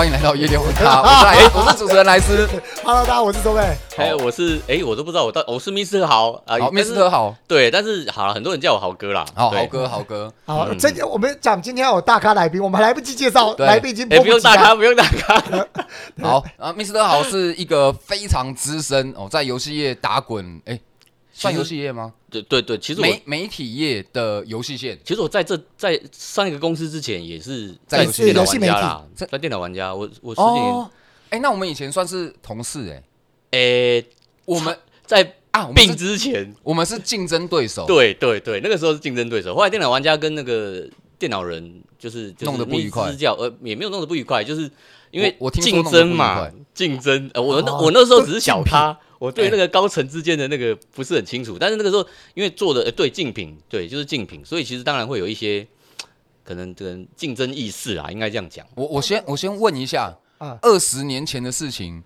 [0.00, 2.48] 欢迎来到夜店网咖， 我是莱，我是主持人莱斯。
[2.82, 3.60] Hello，大家好，我是周贝。
[3.98, 9.60] 哎，我是哎，我都不知道我到我是 Mr 豪啊，好但是，Mr 豪，对，但是好了，很多人叫我豪哥啦，好，对。
[9.60, 10.78] 豪哥，豪哥，好，嗯。
[10.78, 13.66] 这我们讲今天有大咖来宾，我们还来不及介绍，对。
[13.66, 15.38] 来宾已经不用大咖，不用大咖，
[16.26, 20.80] 好啊，Mr 豪是一个非常资深哦，在游戏业打滚，哎，
[21.40, 22.12] 算游戏业吗？
[22.28, 30.90] 对对对，其实我媒媒体业的游戏线，其实我在这在上一个公司之前也是在在电脑游戏媒体玩家啦，这在电脑玩家，我我十几年，哦，
[31.30, 33.02] 哎，那我们以前算是同事哎，
[33.58, 34.04] 哎，
[34.44, 34.76] 我们
[35.06, 40.86] 在啊，病之前，我们是竞争对手，对对对，那个时候是竞争对手，后来电脑玩家跟那个
[41.18, 44.70] 电脑人就是就是弄得不愉快私教，呃，也没有弄得不愉快，就是
[45.10, 47.30] 因为我竞争嘛快，竞争。
[47.34, 49.32] 呃，我那哦我那时候只是小咖，我哎。
[49.32, 55.64] 对那个高层之间的那个不是很清楚，但是那个时候因为做的呃对竞品，对就是竞品，所以其实当然会有一些
[56.42, 58.66] 可能这个竞争意识啊，应该这样讲。
[58.74, 62.02] 我我先我先问一下啊，二十年前的事情，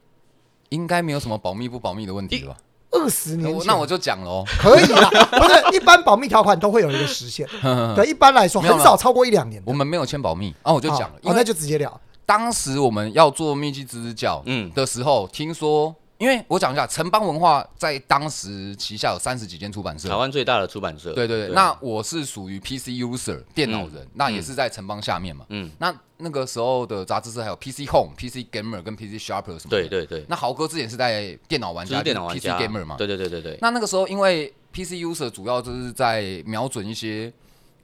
[0.69, 2.57] 应该没有什么保密不保密的问题吧？
[2.91, 7.45] 二十年前，那我就讲了哦，可以啦，不是一般保密条款都会有一个时限，
[7.97, 9.71] 对，一般来说很少超过一两年的。
[9.71, 12.01] 我们没有签保密，啊，我就讲了，哦，那就直接聊。
[12.25, 14.71] 当时我们要做密集支教嗯。
[14.73, 20.09] 的时候，听说，因为我讲一下，城邦文化在当时旗下有三十几间出版社。
[20.09, 32.57] 台，湾最大的出版社，对对对，那我是属于 PC user 电脑人，那也是在城邦下面嘛，嗯，那那个时候的杂志社还有 PC Home、PC Gamer 跟 PC Sharper 什么的，对对对，那豪哥之前是在电脑玩家，就是电脑玩家。
[32.57, 33.43] PC Gamer 嘛，对对对对。
[33.43, 37.33] 对，那那个时候因为 PC user 主要就是在瞄准一些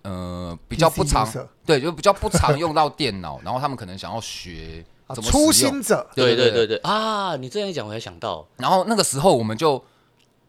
[0.03, 1.28] 呃比较不常
[1.67, 6.08] 对，就比较不常用到电脑， 然后他们可能想要学啊怎么初心者。
[6.14, 7.34] 对对对对啊！
[7.36, 9.83] 你这样一讲，我才想到，然后那个时候我们就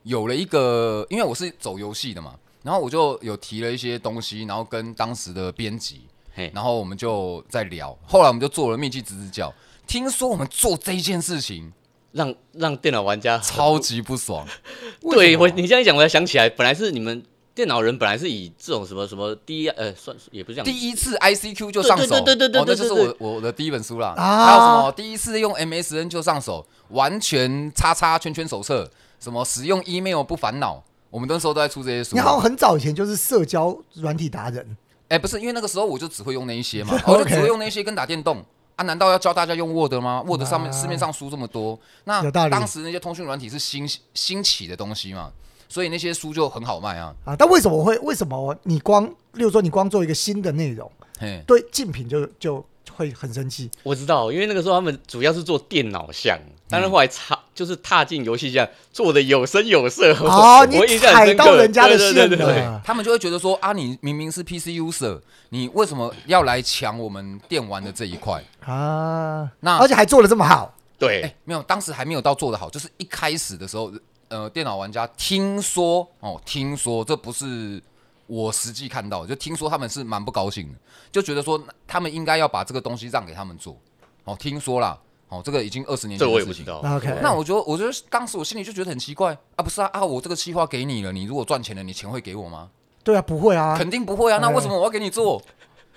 [0.03, 6.01] 有了一个，因为我是走游戏的嘛，然后我就有提了一些东西，然后跟当时的编辑，
[6.35, 9.53] 嘿，然后我们就在聊，后来我们就做了密集支支教。
[9.87, 11.73] 听说我们做这件事情
[12.11, 14.47] 让让电脑玩家超级不爽，
[15.11, 17.23] 对我，你这样一讲，我才想起来，本来是你们
[17.53, 23.15] 电脑人本来是以这种什么什么第一呃，算是也不是这样，第一次 ICQ 就上手，对对对对对哦，那就是对对。
[23.19, 24.13] 我我的第一本书啦。
[24.17, 24.45] 啊。
[24.45, 24.91] 还有什么？
[24.93, 32.15] 第一次用 MSN 就上手，完全叉叉圈圈手册，什么使用 email 不烦恼，我们那时候都在出这些书。
[32.15, 34.77] 你好像很早以前就是社交软体达人，
[35.09, 38.43] 哎、不是，因为那个时候我就只会用那一些嘛， 我就只会用那些跟打电动。
[38.77, 38.83] 啊。
[38.85, 45.31] 难道要教大家用 Word 吗？Word 上面啊市面上书这么多，那当时那些通讯软体是新兴起的东西嘛，
[45.71, 47.15] 所以那些书就很好卖啊。
[47.23, 53.71] 啊，但为什么会为什么你光，例如说你光做一个新的内容，嘿，对竞品就就会很生气？
[53.83, 56.37] 我知道，因为那个时候他们主要是做电脑项，
[56.69, 60.13] 但是后来踏就是踏进游戏项，做的有声有色。
[60.15, 62.81] 哦，你踩到人家的线了。
[62.83, 68.43] 他们就会觉得说啊，你明明是 PC user，你为什么要来抢我们电玩的这一块？
[68.65, 73.91] 啊，那而且还做的这么好，对哎、没有，当时还没有到做的好，就是一开始的时候，
[74.31, 77.83] 呃，电脑玩家听说哦，听说这不是
[78.27, 80.79] 我实际看到的，就听说他们是蛮不高兴的，
[81.11, 83.77] 就觉得说他们应该要把这个东西让给他们做。
[84.23, 84.97] 哦，听说啦，
[85.27, 86.39] 哦，这个已经二十年前这的事情。
[86.39, 86.95] 我也不知道。
[86.95, 92.69] OK 那我觉得，我觉得当时我心里就觉得很奇怪啊，不是啊啊，我这个计划给你了，你如果赚钱了，你钱会给我吗？
[93.03, 95.41] 对啊，不会啊，肯定不会啊，那哎为什么我要给你做？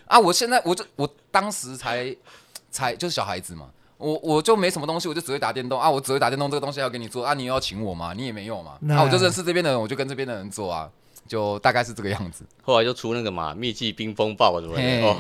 [0.06, 2.16] 啊，我现在我就我当时才
[2.70, 3.68] 才就是小孩子嘛，
[4.04, 8.12] 我我就没什么东西，我就只会打电动啊，我只会打电动这个东西要给你做啊，你又要请我吗？
[8.14, 10.90] 你也没有嘛，那啊，我就认识这边的人，我就跟这边的人做啊，
[11.26, 12.44] 就大概是这个样子。
[12.62, 15.16] 后来就出那个嘛，秘技冰风暴什么嘿的，哦？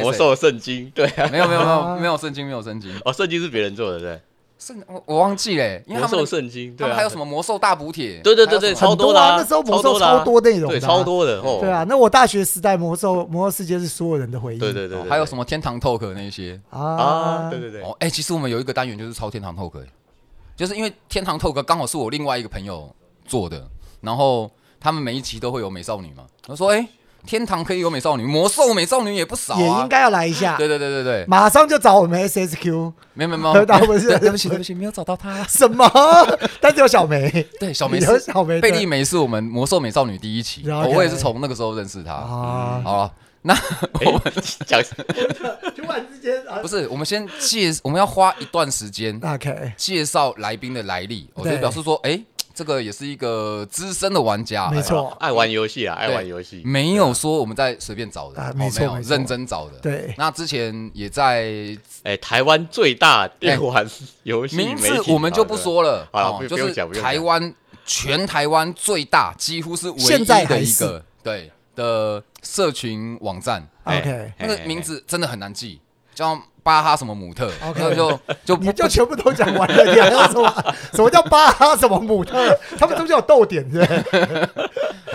[0.00, 4.20] 魔兽圣经，对啊，没有没有没有没有圣经没有圣经，哦，圣经是别人做的，对，
[4.58, 8.20] 圣我我忘记嘞，因为魔兽他们圣经，他对啊，们还有什么魔兽大补帖？
[8.22, 8.90] 对对对对还有什么？
[8.90, 16.60] 很多超多的啊那时候魔兽超多内容的对，啊，超多的哦，对啊，那我大学时代魔兽魔兽世界是所有人的回忆，对对对对，哦还有什么天堂 talk 那些？
[16.70, 16.80] 啊。
[16.80, 17.50] 啊？
[17.50, 19.86] 对对对，哦，哎、其实我们有一个单元就是超天堂 talk，欸。
[20.56, 22.92] 就是因为天堂 talk 刚好是我另外一个朋友
[23.24, 23.64] 做的，
[24.00, 26.84] 然后他们每一期都会有美少女嘛，我说哎、
[27.26, 29.60] 天堂可以有美少女，魔兽美少女也不少啊。
[29.60, 29.88] 也应。
[29.88, 34.08] 该要来一下，对对对对对，马上就找我们 SSQ 没有没有没有，当然 不是。
[34.08, 35.42] 对对不起对不起，没有找到她。
[35.44, 35.86] 什么？
[36.60, 38.70] 但是有小梅，对，小梅是小梅对。
[38.70, 42.12] 贝利梅是我们魔兽美少女第一期，我也是从那个时候认识她。
[42.12, 43.12] 啊，好了，
[43.42, 43.54] 那
[44.04, 44.22] 我们
[44.66, 44.80] 讲。
[45.76, 46.58] 突然之间啊。
[46.60, 52.20] 不是我们先介，我们要花一段时间，OK，介绍来宾的来历，我就表示说，哎、
[52.58, 59.78] 这个也是一个资深的玩家，没错，爱玩游戏啊，爱玩游戏，没有说我们在随便找的，没错认真找的。
[59.80, 61.46] 对，那之前也在
[62.02, 63.88] 哎，台湾最大电玩
[64.24, 66.04] 游戏名字媒体我们就不说了，
[66.48, 67.54] 就是台湾
[67.86, 73.64] 全台湾最大，几乎是唯一现在的一个对的社群网站。
[73.84, 75.80] 哎 OK，那个名字真的很难记，
[76.18, 77.80] 叫巴哈什么姆特，OK。
[77.80, 80.52] 那就就你就全部都讲完了，你还要什么？
[80.92, 82.58] 什么叫巴哈什么姆特？
[82.76, 84.48] 他们中间有逗点，对不对？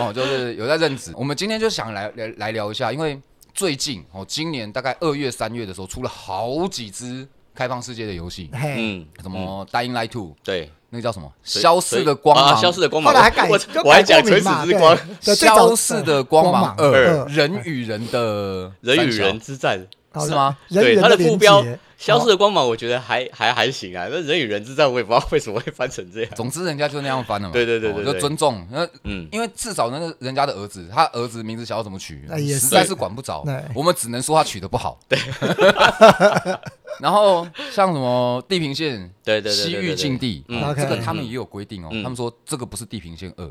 [0.00, 1.12] 哦，就是有在任职。
[1.14, 3.20] 我们今天就想来来来聊一下，因为
[3.52, 11.30] 最近哦，今年大概二月、三月的时候，出了好几支开放世界的游戏，嘿，嗯，什么《Dying Light Two》，对，那个叫什么？
[11.44, 15.04] 消逝的光啊芒，消逝的光芒，后来还改，我就我还讲垂死之光，，对。
[15.22, 19.24] 对最早消逝的光芒二二，人与人的人与三小。
[19.26, 19.86] 人之战，好
[20.20, 20.56] 是吗？
[20.68, 21.64] 对它的人与人的副标
[21.96, 24.06] 消失的光芒，我觉得还还还行啊。
[24.10, 26.30] 那人与人之战，我也不知道为什么会翻成这样。
[26.34, 27.52] 总之人家就那样翻了嘛。
[27.52, 28.66] 对对对对对哦就尊重。
[28.70, 33.62] 那嗯，因为至少那个人家的儿子，他儿子名字想要怎么取实在是管不着对。
[33.74, 34.98] 我们只能说他取的不好。
[35.08, 35.18] 对。
[37.00, 40.44] 然后像什么地平线、对对对西域禁地，
[40.76, 41.88] 这个他们也有规定哦。
[41.90, 43.50] 嗯他们说这个不是地平线二，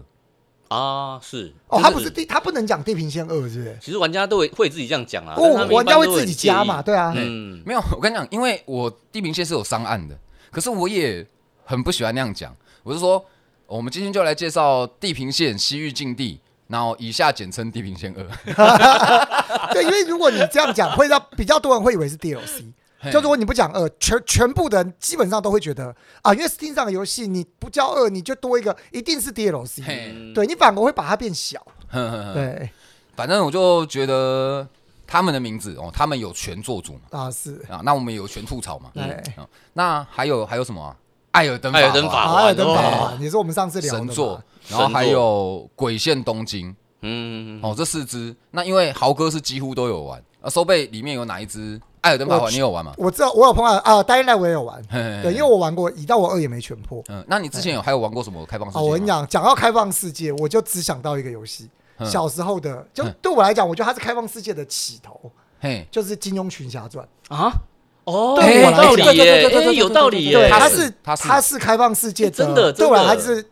[0.70, 3.78] 啊，是哦，他不是地，他不能讲地平线二，是不是？
[3.82, 7.82] 其实玩家都会会自己这样讲啊，但是他哦，玩家会自己加嘛，对啊，嗯，没有。
[7.92, 10.18] 我跟你讲，因为我地平线是有商案的，
[10.52, 11.26] 可是我也
[11.64, 12.56] 很不喜欢那样讲。
[12.84, 13.24] 我是说，
[13.68, 18.24] 我们今天就来介绍地平线、西域禁地，然后以下简称地平线二。
[19.74, 22.66] 对，因为如果你这样讲，会让比较多人会以为是 DLC。
[23.04, 30.34] 嘿就如果你不讲二，全全部的人基本上都会觉得啊，因为 Steam 上的游戏你不叫二，你就多一个，一定是 DLC。
[30.34, 31.60] 对你反而会把它变小。
[31.90, 32.70] 哼哼哼对
[33.16, 34.68] 反正我就觉得
[35.06, 37.62] 他们的名字哦，他们有权做主嘛，啊，是。
[37.70, 38.90] 啊，那我们有权吐槽嘛。
[38.94, 39.04] 对，
[39.36, 40.96] 啊那还有还有什么啊？
[41.32, 48.36] 艾尔登艾尔登法啊，艾尔登哦法你是我们上次聊的神作，然后还有鬼线东京嗯，哦，这四支。
[48.52, 51.80] 那因为豪哥是几乎都有玩，啊，收贝里面有哪一支？
[52.02, 52.94] 艾尔登法我环你有玩吗？
[52.98, 57.02] 我知道我有朋友啊，单一代我也有玩，对，因为我玩过一到我二也没全破。
[57.08, 58.84] 嗯，那你之前有还有玩过什么开放世界？
[58.84, 61.70] 我跟你讲，讲到开放世界，我就只想到一个游戏，
[62.00, 67.54] 嗯小时候的，就嗯对我来讲，我觉得它是开放世界的起头，嘿，就是《金庸群侠传啊，
[68.06, 73.46] 哦，对有道理耶，对有道理对，耶，它是是它是它是开放世界哎真的对我来真的讲它是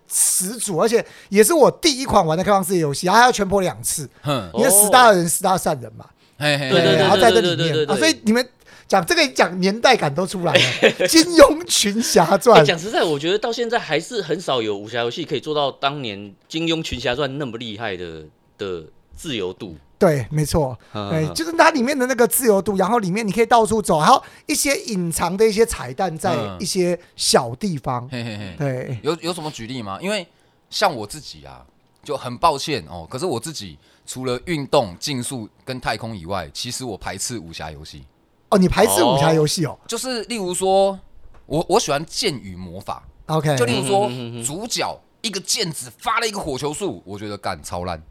[0.51, 6.06] 始祖，而且也是我第一款玩的开放世界游戏，然后还要全破两次，哼，因为十大人十大善人嘛，
[6.38, 8.45] 对对对然后在这里面啊，所以你们
[8.88, 10.59] 讲这个讲年代感都出来了，
[11.07, 16.19] 《金庸群侠哎传》讲实在，我觉得到现在还是很少有武侠游戏可以做到当年
[16.50, 18.24] 《金庸群侠传》那么厉害的
[18.57, 18.83] 的
[19.15, 19.77] 自由度。
[20.01, 28.09] 对，没错，对，嗯就是它里面的那个自由度，然后里面你可以到处走，还有一些隐藏的一些彩蛋在嗯一些小地方。
[28.09, 30.00] 嘿嘿嘿，对，有有什么举例吗？
[30.01, 30.27] 因为
[30.71, 31.63] 像我自己啊，
[32.03, 33.77] 就很抱歉哦，可是我自己
[34.07, 38.04] 除了运动、竞速跟太空以外，其实我排斥武侠游戏。
[38.50, 41.00] 哦，你排斥武侠游戏哦就是例如说，
[41.45, 44.09] 我我喜欢剑与魔法，？OK，就例如说
[44.44, 48.01] 主角一个剑子发了一个火球术，我觉得干超烂。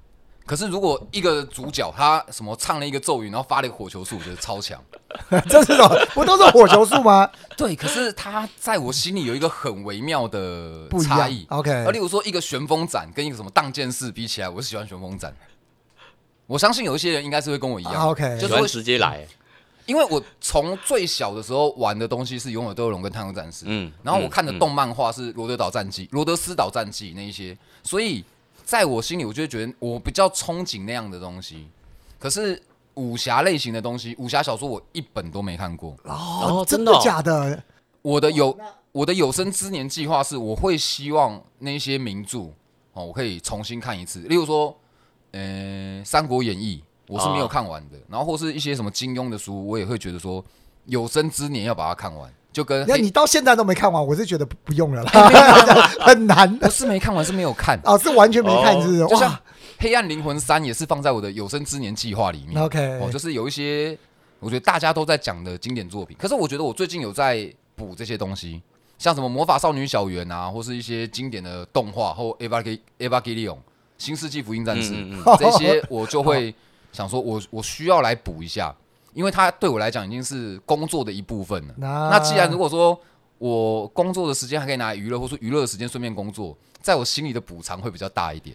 [0.51, 4.83] 可是如果一个主角他什么唱了一个咒语，然后发了一个火球术，我觉得超强。
[5.49, 6.07] 这是什么？
[6.13, 7.31] 不都是火球术吗？
[7.57, 11.47] 对，可是他在我心里有一个很微妙的不差异。。
[11.51, 15.33] OK，而例如说一个旋风斩跟一个什么荡剑士比起来，我是喜欢旋风斩。
[16.49, 19.25] 我相信有一些人应该是会跟我一样、啊，OK 喜欢就是会直接来，
[19.87, 28.25] 因为我从最小的时候玩的东西是《勇者斗恶龙》跟《太空战士》，嗯，然后我看的嗯动漫画是《罗德岛战记》《罗德斯岛战记》那一些，所以
[28.71, 31.69] 在我心里，我就会觉得我比较憧憬那样的东西。
[32.21, 32.63] 可是
[32.95, 35.91] 武侠类型的东西，武侠小说我一本都没看过。
[36.05, 37.61] 哦哦，真的真的哦假的？
[38.01, 38.57] 我的有
[38.93, 42.43] 我的有生之年计划是，我会希望那些名著
[42.93, 44.21] 哦，我可以重新看一次。
[44.21, 44.73] 例如说，
[45.33, 45.41] 呃，
[46.05, 46.81] 《三国演义》
[47.13, 50.45] 我是没有看完的，然后或是一些什么金庸的书，我也会觉得说，
[50.85, 56.59] 有生之年要把它看完，就跟黑那你到现在都没看完，我是觉得不不用了啦， 哎 很难。
[56.59, 57.81] 不是没看完，是没有看。
[57.85, 59.07] 哦，是完全没看，哦是不是？
[59.07, 59.33] 就像
[59.79, 62.61] 《黑暗灵魂三》也是放在我的有生之年计划里面。
[62.63, 63.97] ，OK，哦，就是有一些
[64.41, 68.61] 我觉得大家都在讲的经典作品，可是我觉得我最近有在补这些东西，
[68.99, 72.63] 像什么魔法少女小圆啊，或是一些经典的动画或 Eva
[72.99, 73.57] Eva Gillion
[73.97, 75.37] 新世纪福音战士、嗯嗯嗯。
[75.39, 76.55] 这些，我就会
[76.93, 78.75] 想说我我需要来补一下，
[79.13, 81.75] 因为它对我来讲已经是工作的一部分了。
[81.79, 82.99] 那那既然如果说
[83.39, 88.55] 我工作的时间还可以拿来娱乐，或是娱乐的时间顺便工作，在我心里的补偿会比较大一点。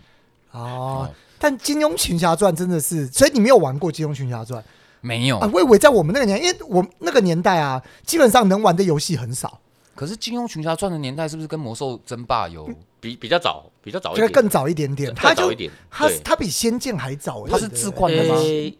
[0.51, 4.63] 哦，但《金庸群侠传》真的是，所以你没有玩过《金庸群侠传
[5.01, 5.50] 没有》啊？
[5.53, 9.59] 我以为在我们那个年，因为我那个年代啊，基本上能玩的游戏很少，
[9.93, 12.69] 可是《金庸群侠传》的年代是不是跟《魔兽争霸》有？
[13.01, 15.13] 比比较早，比较早一点，更早一点点。
[15.13, 18.75] 它就更早一点，它它比《仙剑》还早，它是自冠的吗诶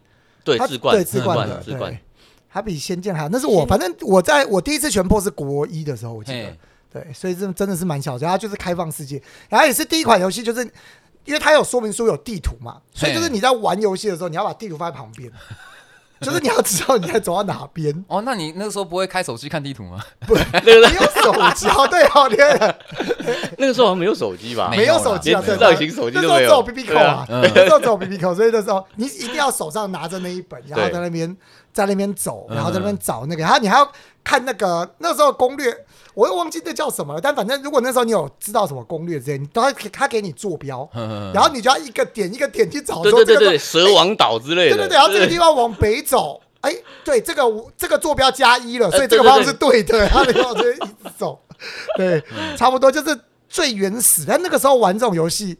[0.46, 1.98] 对它自冠，对自冠的，对，
[2.48, 3.28] 它比《仙剑》还好。
[3.28, 6.56] 那是我，反正我在我第一次全破是国一的时候，我记得，
[7.02, 8.24] 对，所以这真的是蛮小的。
[8.24, 10.62] 它就是开放世界，然后也是第一款游戏，就是
[11.24, 15.30] 因为它有说明书有地图嘛，所以就是你在玩游戏的时候，你要把地图放在旁边。
[16.20, 20.02] 就是你要知道你在走到哪边，哦，那你那个时候不会开手机看地图吗？
[20.26, 20.82] 不没有
[21.22, 22.76] 手机哦，对哦，天，
[23.58, 24.68] 那个时候好像没有手机吧？
[24.70, 31.36] 没没有手机啊，对连智障型手机都没有那时候只有 B B 扣啊，对啊那时候只有 B B 扣，所以那时候你一定要手上拿着那一本，然后在那边
[31.72, 33.90] 在那边走，嗯然后在那边找那个，然后你还要
[34.24, 35.85] 看那个那时候攻略，
[36.16, 44.76] 我又忘记那叫什么了，但反正如果那时候你有知道什么攻略之类，你都要给他给你坐标， 嗯然后你就要一个点一个点去找，对对对对，蛇王岛之类的。
[44.76, 47.42] 对对对，然后这个地方往北走，哎，对，这个
[47.76, 51.38] 这个坐标加一了，所以这个方向是对的，然后你往这边一直走，
[51.98, 54.24] 对，嗯差不多就是最原始。
[54.26, 55.58] 但那个时候玩这种游戏，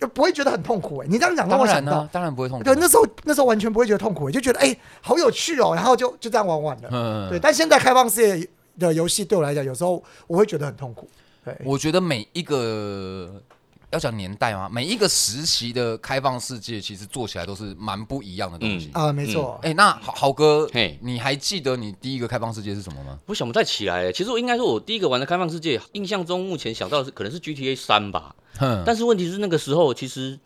[0.00, 1.06] 就不会觉得很痛苦哎。
[1.08, 2.64] 你这样讲让当然呢、我想到，当然不会痛苦。
[2.64, 6.88] 对，那时候那时候完全不会觉得痛苦，就觉得哎，好有趣哦，然后就就这样玩完了。
[6.90, 8.48] 嗯，对，但现在开放世界
[8.78, 11.08] 的游戏对我来讲，有时候我会觉得很痛苦。
[11.44, 13.42] 对，我觉得每一个
[13.90, 14.68] 要讲年代吗？
[14.72, 18.90] 每一个时期的开放世界，其实做起来都是蛮不一样的东西。
[18.94, 23.18] 嗯啊，没错，哎、那豪豪哥嘿，你还记得你第一个开放世界是什么吗？
[23.26, 24.12] 我想不太起来。
[24.12, 28.34] 其实我应该说，我第一个玩的开放世界，印象中目前想到的是可能是 GTA 三吧。
[28.58, 30.38] 哼，但是问题是那个时候其实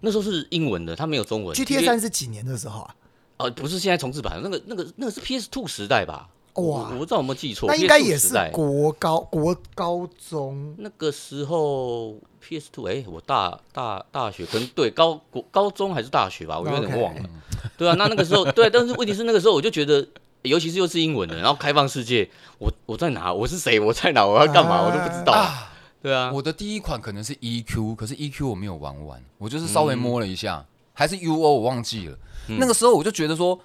[0.00, 1.56] 那时候是英文的，它没有中文。
[1.56, 2.94] GTA 三是几年的时候啊？
[3.38, 6.28] 哦，不是现在重置版，那个那个那个是 PS Two 时代吧？
[6.56, 7.68] 哇我我不知道有没有记错。
[7.68, 17.22] 那应该也是国高国高中那个时候 PS Two，哎，我大大大学可能对高国高中还是大学吧，我有点忘了。
[17.76, 20.06] 对啊，那那个时候 对，但是问题是那个时候我就觉得，
[20.42, 23.32] 尤其是又是英文的，然后开放世界，我我在哪？
[23.32, 23.78] 我是谁？
[23.80, 24.24] 我在哪？
[24.24, 24.82] 我要干嘛？
[24.82, 25.32] 我都不知道。
[25.32, 32.16] 啊，对啊，我的第一款可能是 EQ，可是 EQ 我没有玩完，我就是稍微嗯摸了一下，还是 UO 我忘记了。
[32.48, 33.58] 那个时候我就觉得说，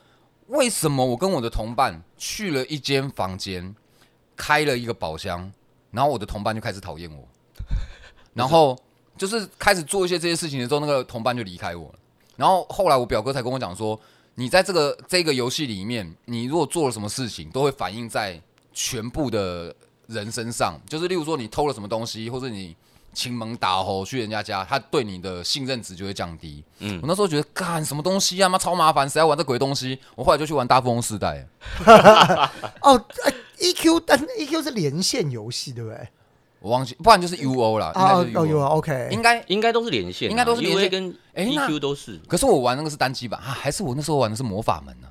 [0.52, 3.74] 为什么我跟我的同伴去了一间房间，
[4.36, 5.50] 开了一个宝箱，
[5.92, 7.26] 然后我的同伴就开始讨厌我，
[8.36, 8.78] 然后
[9.18, 11.96] 就是开始做一些这些事情的时候，那个同伴就离开我了。
[12.36, 13.98] 然后后来我表哥才跟我讲说，
[14.36, 18.38] 你在这个这个游戏里面，你如果做了什么事情，都会反映在
[18.74, 19.74] 全部的
[20.08, 20.78] 人身上。
[20.86, 22.76] 就是例如说你偷了什么东西，或者你
[23.14, 26.64] 亲门打吼去人家家，他对你的信任值就会降低。
[26.80, 30.00] 嗯我那时候觉得干什么东西啊，妈超麻烦，谁要玩这鬼东西？
[30.16, 31.48] 我后来就去玩大富翁世代。
[32.82, 36.08] 哦，哎，EQ，但是 EQ 是连线游戏，对不对？
[36.60, 38.66] 我忘记，不然就是 UO 啦，应该是哦，UO。
[38.78, 42.20] OK，应该，应该都是连线啊，应该都是连线跟哎 EQ 都是。
[42.28, 45.08] 可是我玩那个是单机版啊，还是我那时候玩的是魔法门呢、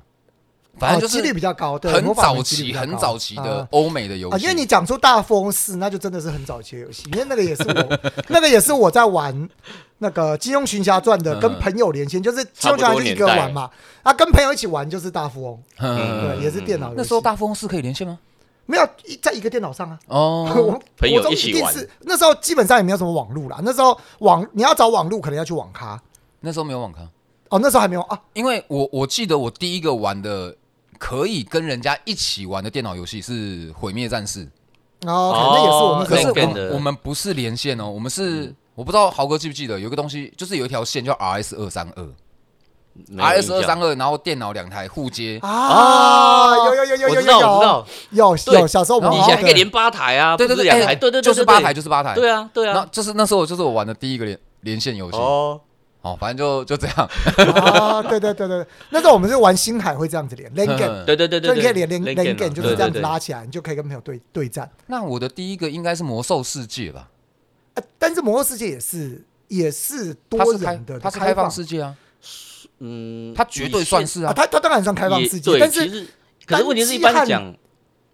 [0.81, 4.43] 反正几率是比较高，对，很早期、很早期的啊欧美的游啊，戏。
[4.43, 9.49] 因为你讲出大富翁四，那就真的是很早期的游戏，因为那个也是我， 那个也是我在玩
[9.99, 11.39] 那个《金庸群侠传》的，嗯。
[11.39, 13.69] 跟朋友连线，就是《金庸群侠传》就一个人玩嘛，
[14.03, 16.37] 啊，跟朋友一起玩就是大富翁，嗯。
[16.37, 16.91] 对，也是电脑。
[16.95, 18.17] 那时候大富翁四可以连线吗？
[18.67, 21.73] 没有一在一个电脑上啊，哦， 我朋友一起玩。
[21.73, 26.01] 定是那时候基本上也没有什么网路啦，那时候网你要找网路可能要去网咖，
[26.39, 27.01] 那时候没有网咖，
[27.49, 30.55] 哦，那时候还没有啊，因为我我记得我第一个玩的
[31.01, 34.45] 可以跟人家一起玩的电脑游戏是《毁灭战士》，
[35.07, 42.03] 哦，那也是我们可是我们我们不是连线哦，我们是我不知道豪哥记不记得有一个东西，就是有一条线叫 RS 二三二
[43.17, 43.57] ，RS 印象。
[43.57, 51.23] 二三二，然后电脑两台互接，啊，有有有有有有我知道，我知道，有对有小时候我们以前还可以连八台啊，对对对，两台，哎对对对，对。
[51.23, 55.59] 就是八台，，就是八台，对啊对啊，那就是那时候就是我玩的第一个连连线游戏，哦，
[56.01, 57.09] 哦，反正就就这样，
[57.53, 64.67] 啊，对对对对，那时候我们是玩星海会这样子连连 game，对对对对，就你可以连连连连 game 就是这样子拉起来，你就可以跟朋友对对战。
[64.87, 67.07] 那我的第一个应该是魔兽世界吧，
[67.75, 71.95] 啊但是魔兽世界也是也是多人的，它是开放放世界啊，
[72.79, 76.07] 嗯，它绝对算是啊，啊，它它当然算开放世界，但是
[76.47, 77.55] 可是问题是一般讲，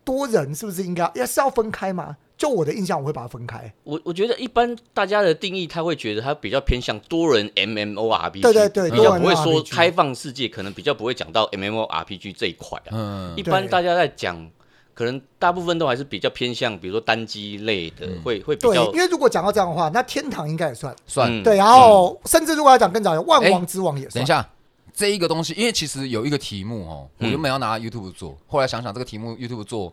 [0.04, 2.18] 多人是不是应该要是要分开嘛？
[2.38, 3.74] 就我的印象，我会把它分开。
[3.84, 12.92] 我我觉得一般大家的定义，他会觉得它比较偏向多人 MMORPG，对对对比较不会说开放世界，可能比较不会讲到 MMORPG 这一块啊。
[12.92, 14.50] 嗯一，般大家在讲，
[14.94, 21.32] 可能大部分都还是比较偏向，比如说单机类的，嗯会会比对，较因为如果讲到这样的话，那天堂应该也算算。
[21.32, 24.14] 嗯对，然后甚至如果要讲更早的，万王之王也算。
[24.14, 24.48] 等一下，
[24.94, 29.92] 这一个东西，因为其实有一个题目哦，我嗯原本要拿 YouTube 做，后来想想这个题目 YouTube 做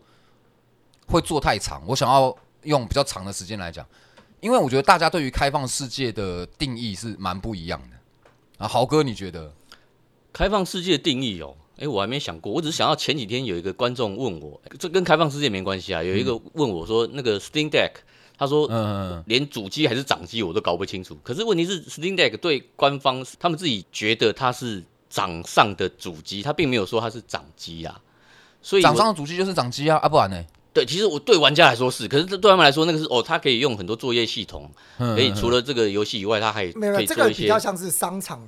[1.07, 3.85] 会做太长，我想要用比较长的时间来讲，
[4.39, 7.97] 因为我觉得大家对于开放世界的定义是蛮不一样的。
[8.57, 9.53] 啊，豪哥，你觉得？
[10.31, 11.55] 开放世界定义哦。
[11.77, 16.01] 哎，我还没想过，我只是想到前几天有一个观众问我，这跟开放世界没关系啊。
[16.01, 17.91] 有一个问我说，那个 Steam Deck，
[18.37, 21.17] 他说嗯，连主机还是掌机我都搞不清楚。
[21.21, 28.01] 可是问题是，Steam Deck 对官方他们自己觉得它是掌上的主机，他并没有说它是掌机啊。
[28.61, 30.45] 所以掌上的主机就是掌机啊，啊不然呢？
[30.75, 38.45] 对，其实我对玩家来说是，可是这对他们来说那个是哦，他可以用很多作业系统，嗯所以除了这个游戏以外，他还没有，这个比较像是商场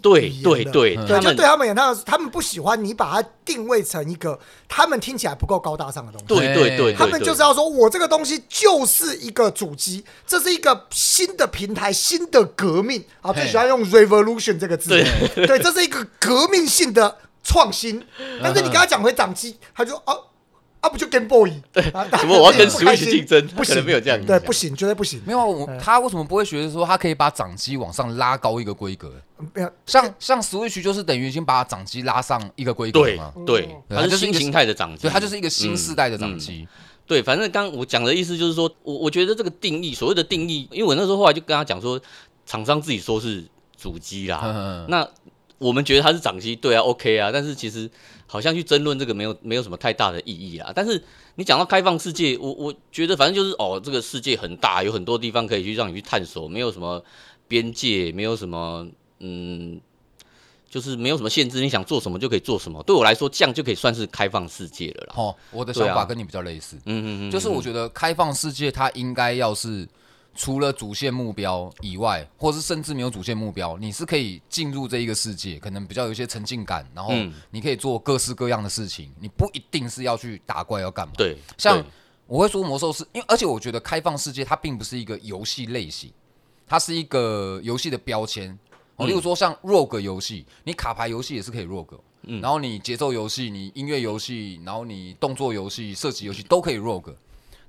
[0.00, 4.38] 对对对，嗯对，他们就对他们也那，他们他们不喜欢你把它定位成一个
[4.68, 6.26] 他们听起来不够高大上的东西。
[6.28, 13.32] 对对对，他们就是要说，我这个东西就是一个主机，这是一个新的平台，新的革命啊！
[13.32, 18.00] 最喜欢用 revolution 这个字，对对，这是一个革命性的创新。
[18.40, 20.14] 但是你跟他讲回掌机，他就哦啊
[20.88, 21.52] 啊，不就 Game Boy？
[21.72, 23.74] 对，什么我要跟 Switch 竞争，不行。
[23.74, 25.20] 可能没有这样对，不行，绝对不行。
[25.26, 25.78] 没有啊我嗯。
[25.78, 29.12] 他为什么不会觉得说他可以把掌机往上拉高一个规格？
[29.54, 29.70] 没有。
[29.86, 36.66] 像像 Switch 就是等于已经把掌机拉上一个规格对嘛，对，对它它就是一个是新形态的掌机，所以它就是一个新世代的掌机。
[37.06, 41.98] 对，反正刚我讲的意思就是说，我我觉得这个定义，所谓的定义，因为我那时候后来就跟他讲说，
[42.44, 43.44] 厂商自己说是
[43.76, 45.08] 主机啦，嗯，那
[45.58, 47.90] 我们觉得它是掌机，对啊，OK 啊，但是其实
[48.26, 50.72] 好像去争论这个没有没有什么太大的意义啊。
[50.74, 51.02] 但是
[51.34, 57.02] 你讲到开放世界，我我觉得反正就是哦，这个世界很大，有很多地方可以去让你去探索，没有什么
[57.46, 58.86] 边界，没有什么
[59.20, 59.80] 嗯。
[60.70, 62.82] 就是没有什么限制，你想做什么就可以做什么。
[62.82, 65.14] 对我来说，这样就可以算是开放世界了啦。
[65.16, 69.88] 哦，我的想法跟你比较类似，嗯嗯嗯，就是我觉得开放世界它应该要是
[70.38, 81.12] 除了主线目标以外，或是甚至没有主线目标，你是可以进入这一个世界，可能比较有一些沉浸感，然后嗯你可以做各式各样的事情，你不一定是要去打怪要干嘛。
[81.16, 81.84] 对，像
[82.28, 86.12] 我会说魔兽是因为，而且我觉得开放世界它并不是一个游戏类型，
[86.68, 88.56] 它是一个游戏的标签。
[88.94, 97.12] 哦，例如说像 ROG 游戏，你卡牌游戏也是可以 ROG，、嗯然后你节奏游戏、你音乐游戏，然后你动作游戏、射击游戏都可以 ROG。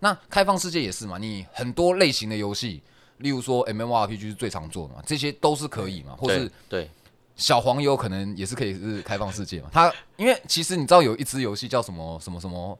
[0.02, 2.82] 那开放世界也是嘛，你很多类型的游戏，
[3.18, 6.90] 例如说 MMORPG 是最常做的嘛，这些都是可以嘛，或是对
[7.36, 9.70] 小黄油可能也是可以是开放世界嘛。
[9.74, 12.80] 它因为其实你知道有一支游戏叫什么什么什么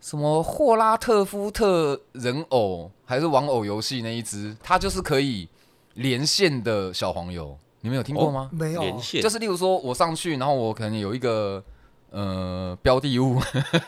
[0.00, 5.48] 什么霍拉特夫特人偶还是玩偶游戏那一支，它就是可以
[5.94, 8.48] 连线的小黄油，你们有听过吗？
[8.52, 11.60] 没有，连线就是例如说我上去，然后我可能有一个。
[12.10, 13.38] 呃，标的物，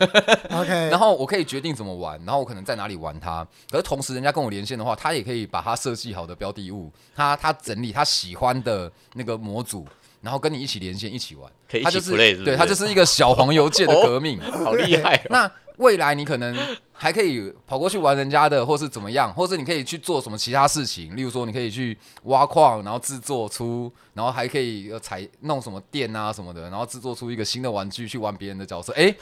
[0.53, 3.47] OK， 然后我可以决定怎么玩，然后我可能在哪里玩它。
[3.71, 9.87] 可是同时，人家跟我连线的话，他也可以把他设计好的标的物，他他整理他喜欢的那个模组，
[10.21, 11.51] 然后跟你一起连线一起玩。
[11.71, 14.41] 可以一起它就是对，他就是一个小黄油界的革命。
[14.65, 15.27] 好厉害哦！
[15.31, 16.57] 那未来你可能
[16.93, 28.93] 还可以跑过去玩人家的，或是怎么样，或是你可以去做什么其他事情，例如说你可以去挖矿，然后制作出，然后还可以呃采弄什么电啊什么的，然后制作出一个新的玩具去玩别人的角色。
[28.93, 29.15] 哎，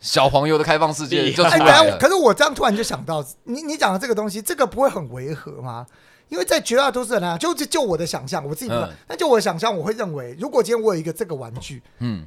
[0.00, 1.98] 小黄油的开放世界就出哎，等一下，来了。
[1.98, 5.86] 可是我这样突然就想到，你你讲的这个东西，这个不会很违和吗？
[6.28, 12.26] 因为在绝大多数人啊，就就就我的想象，我自己不知道嗯，那就我的想象，我会认为，如果今天我有一个这个玩具，嗯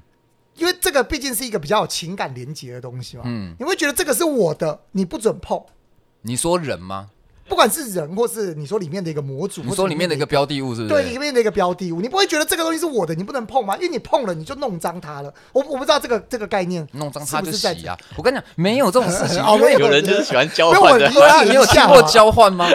[0.57, 5.61] 因为这个毕竟是一个比较有情感连结的东西嘛，嗯，你会觉得这个是我的，你不准碰，
[6.21, 7.09] 你说人吗？
[7.47, 10.89] 不管是人或是你说里面的一个模组，你说里面的一个标的物是不是？
[10.89, 13.75] 对里面的一个标的物，你不会觉得这个东西是我的，你不能碰吗？
[13.75, 15.31] 因为你碰了你就弄脏它了。
[15.53, 17.95] 我我不知道这个这个概念弄脏它就是是在洗啊！
[18.15, 22.67] 我跟你讲，没有这种事情， 哦因为没有人就是喜欢交换的我，理解你有听过交换吗？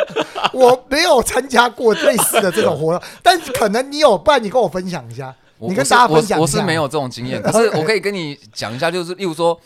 [0.53, 5.35] 我没有参加过类似的这种活动，但是可能你有，不然你跟我分享一下，
[5.69, 6.37] 你跟我我是大家分享一下。
[6.37, 9.59] 我我是没有这种经验，可是我可以跟你讲一下，就是例如说，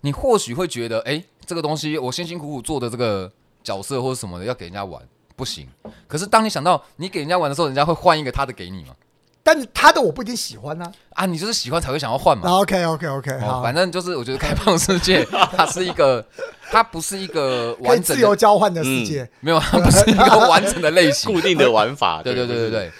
[0.00, 3.30] 你或许会觉得，哎、这个东西我辛辛苦苦做的这个
[3.62, 5.00] 角色或者什么的，要给人家玩
[5.36, 5.68] 不行。
[6.06, 8.94] 可是当你想到你给人家玩的时候，人家会换一个他的给你嘛？
[9.40, 12.46] 但是他的我不一定喜欢呢、啊，你就是喜欢才会想要换嘛。
[12.46, 12.60] 啊。
[12.60, 15.24] OK OK OK，哦，好，反正就是我觉得开放世界，
[15.56, 16.22] 它是一个，
[16.70, 19.26] 它不是一个完整自由，交换的世界。
[19.40, 21.32] 没有，它不是一个完整的类型。
[21.32, 22.22] 固定的玩法。
[22.22, 22.92] 对对对对，对。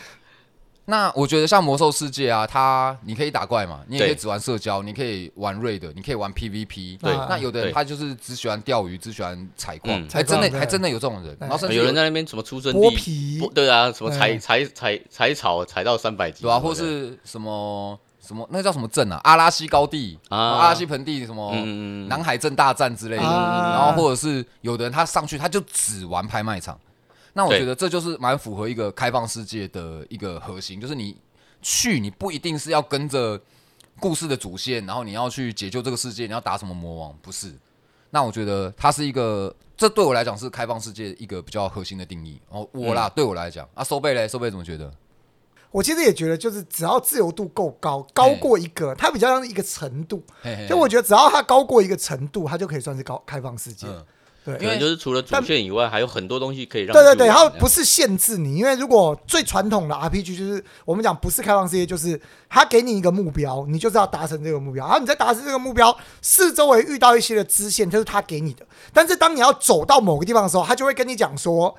[0.90, 6.98] 那我觉得像魔兽世界啊，它你可以打怪嘛，你也可以只玩社交，你可以玩 raid，你可以玩 PVP。
[6.98, 10.08] 对那有的人他就是只喜欢钓鱼，只喜欢采矿，嗯。
[10.10, 11.36] 还真的还真的有这种人。
[11.38, 20.38] 然后甚至有人在那边什么出生剥地，皮对啊，什么采对采采采草采到三百级，对啊，或是什么什么那叫什么镇啊，阿拉西高地啊。
[20.38, 21.54] 阿拉西盆地什么
[22.08, 23.22] 南海镇大战之类的。
[23.22, 23.74] 啊。
[23.74, 26.80] 然后或者是有的人他上去他就只玩拍卖场，
[27.32, 31.16] 那我觉得这就是蛮符合一个开放世界的一个核心，就是你
[31.62, 33.40] 去你不一定是要跟着
[34.00, 37.52] 故事的主线，然后你要去解救这个世界，你要打什么魔王，不是。
[38.10, 42.40] 那我觉得它是一个，这对我来讲是开放世界一个比较核心的定义。
[42.48, 44.90] 哦，我啦，对我来讲啊，收贝嘞，收贝怎么觉得？
[45.70, 50.24] 我其实也觉得，就是只要自由度够高，高过一个，它比较像一个程度。
[50.40, 53.86] 嘿嘿嘿就我觉得，只要它高过一个程度，它就可以算是高开放世界。
[53.86, 54.04] 嗯
[54.56, 68.64] 对，可能就是除了主线以外，还有很多东西可以让对对对，你去玩它不是限制你，因为如果最传统的 RPG 就是我们讲不是开放世界，就是它给你一个目标，你就是要达成这个目标，然后你在达成这个目标，四周围遇到一些的支线，就是他给你的。
[68.92, 71.74] 但是当你要走到某个地方的时候，他就会跟你讲说，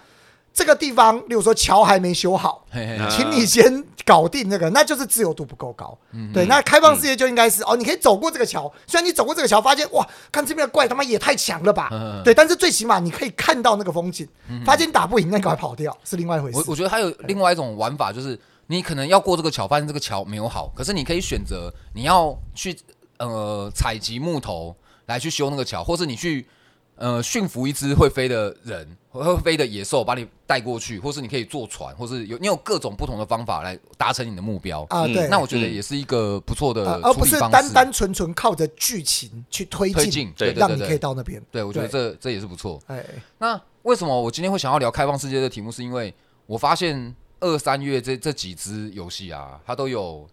[0.53, 5.97] 这个地方，例如说桥还没修好，嘿嘿嗯请你先搞定那个，那就是自由度不够高。
[6.33, 12.21] 对，那开放世界就应该是哦，你可以走过这个桥，虽然你走过这个桥，发现哇，看这边的怪他妈也太强了吧，嗯。
[12.23, 14.27] 对，但是最起码你可以看到那个风景，
[14.65, 16.57] 发现打不赢，那赶快跑掉是另外一回事。
[16.57, 22.77] 我我觉得还有另外一种玩法，就是你可能要过这个桥，发现这个桥没有好，可是你可以选择你要去
[23.17, 26.47] 呃采集木头来去修那个桥，或是你去
[26.95, 34.83] 呃驯服一只会飞的人，会飞的野兽把你带过去，或是你可以坐船，或是有你有各种不同的方法来达成你的目标。
[34.89, 37.39] 啊，嗯对，那我觉得也是一个不错的呃，而不是。
[37.39, 41.41] 单单纯纯靠着剧情去推进，对对让你可以到那边。
[41.49, 42.79] 对我觉得这这也是不错。
[42.85, 43.03] 哎，
[43.39, 45.71] 那为什么我今天会想要聊开放世界的题目？
[45.71, 46.13] 是因为
[46.45, 50.27] 我发现二三月这这几支游戏啊，它都有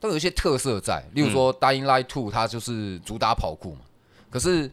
[0.00, 3.80] 都有一些特色在，例如说《Dying Light Two》，它就是主打跑酷嘛。
[4.30, 4.68] 可是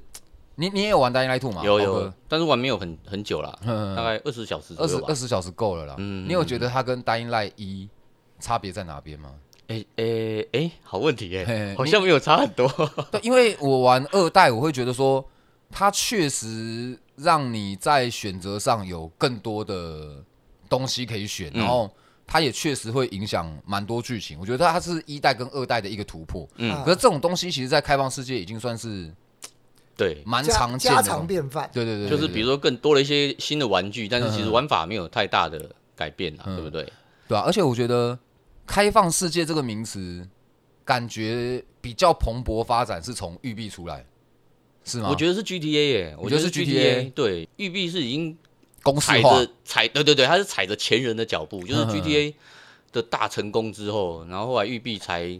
[0.60, 1.62] 你你也有玩《Dying Light Two》吗？
[1.64, 5.16] 有有，但是玩没有很很久啦， 嗯大概二十小时二十二。
[5.16, 5.96] 十小时够了啦。
[5.98, 7.88] 嗯你有觉得它跟《Dying Light 一》
[8.46, 9.32] 差别在哪边吗？
[9.68, 12.68] 哎哎哎，好问题嘿哎，好像没有差很多。
[13.12, 15.24] 对，因为我玩二代，我会觉得说，
[15.72, 20.24] 它确实让你在选择上有更多的
[20.68, 21.90] 东西可以选，嗯然后
[22.26, 24.40] 它也确实会影响蛮多剧情。
[24.40, 26.48] 我觉得它是一代跟二代的一个突破。
[26.56, 29.14] 嗯啊可是这种东西，其实，在开放世界已经算是
[30.00, 31.02] 对，蛮常见的。
[31.04, 31.70] 家常便饭。
[31.74, 36.92] 对对对，就是比如说更多了一些新的玩具，但是其实嗯玩法没有太大的改变啦，嗯对不对？
[37.28, 38.18] 对啊，而且我觉得
[38.66, 40.26] “开放世界”这个名词，
[40.86, 44.06] 感觉比较蓬勃发展是从育碧出来，
[44.86, 45.10] 是吗？
[45.10, 48.38] 我觉得是 GTA 耶，我你觉得是 GTA 对，育碧是已经
[48.82, 52.34] 公式化踩着，踩，对对对，他是踩着前人的脚步，就是 GTA
[52.94, 55.40] 的大成功之后，然后后来育碧才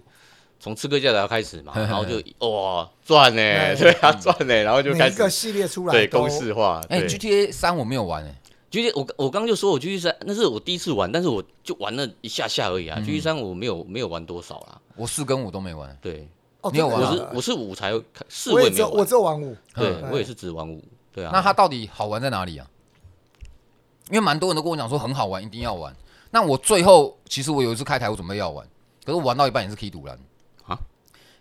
[0.60, 3.42] 从刺客教条开始嘛， 然后就哇赚呢，
[3.76, 8.36] 对 对啊赚呢，然后就开始每一个系列出来对公式化，哎、g t a 三我没有玩哎、
[8.72, 12.94] GTA 我我刚刚就说我 GTA 三那是我第一次玩，但是我就玩了一下下而已嗯。
[12.94, 15.98] 啊，GTA 三我没有没有玩多少啦，我四跟五都没玩。
[16.02, 16.28] 对，
[16.62, 22.68] 哦，你有玩我是我是五才开四我我也没有我只，有玩五，对嗯我也是只玩五，对啊，那它到底好玩在哪里啊？
[24.10, 25.96] 因为蛮多人都跟我讲说很好玩，一定要玩。
[26.32, 28.68] 那我最后其实我有一次开台，我准备要玩，
[29.04, 30.22] 可是我玩到一半也是可以赌蓝啊。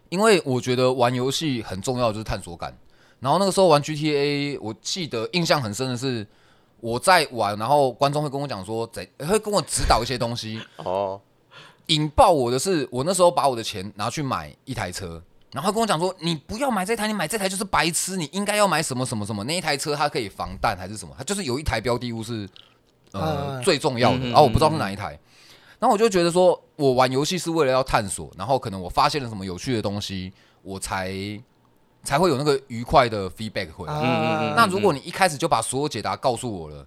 [0.08, 2.76] 因为我觉得玩游戏很重要的就是探索感。
[3.20, 6.26] 然后那个时候玩 GTA，我记得印象很深的是
[6.80, 10.60] 我在玩，然后观众会跟我讲说，怎会跟我指导一些东西。
[10.78, 11.20] 哦，
[11.86, 15.20] 引爆我的是，我那时候把我的钱拿去买一台车，
[15.52, 22.48] 然后跟我讲说，你不要买这台，你买这台就是白痴，你应该要买什么什么什么，那一台车它可以防弹还是什么，它就是有一台标的物是
[23.10, 25.18] 呃、嗯最重要的，嗯嗯然后我不知道是哪一台，
[25.78, 31.12] 然后我就觉得说我玩游戏是为了要探索，然后可能我发现了什么有趣的东西，我才
[32.02, 33.92] 才会有那个愉快的 feedback 回来。
[33.92, 36.84] 嗯嗯嗯，那如果你一开始就把所有解答告诉我了，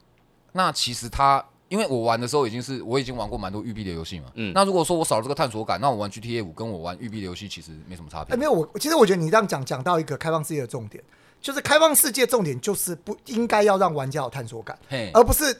[0.51, 4.25] 那其实他，因为我玩的时候已经是我已经玩过蛮多育碧的游戏嘛。
[4.35, 8.35] 嗯那如果说我少了这个探索感，那我玩 GTA 五跟我玩育碧的游戏其实没什么差别。
[8.35, 11.01] 哎，没有我，其实我觉得你这样讲讲到一个开放世界的重点，
[11.39, 14.77] 就是开放世界重点就是不应该要让玩家有探索感，
[15.13, 15.55] 而不是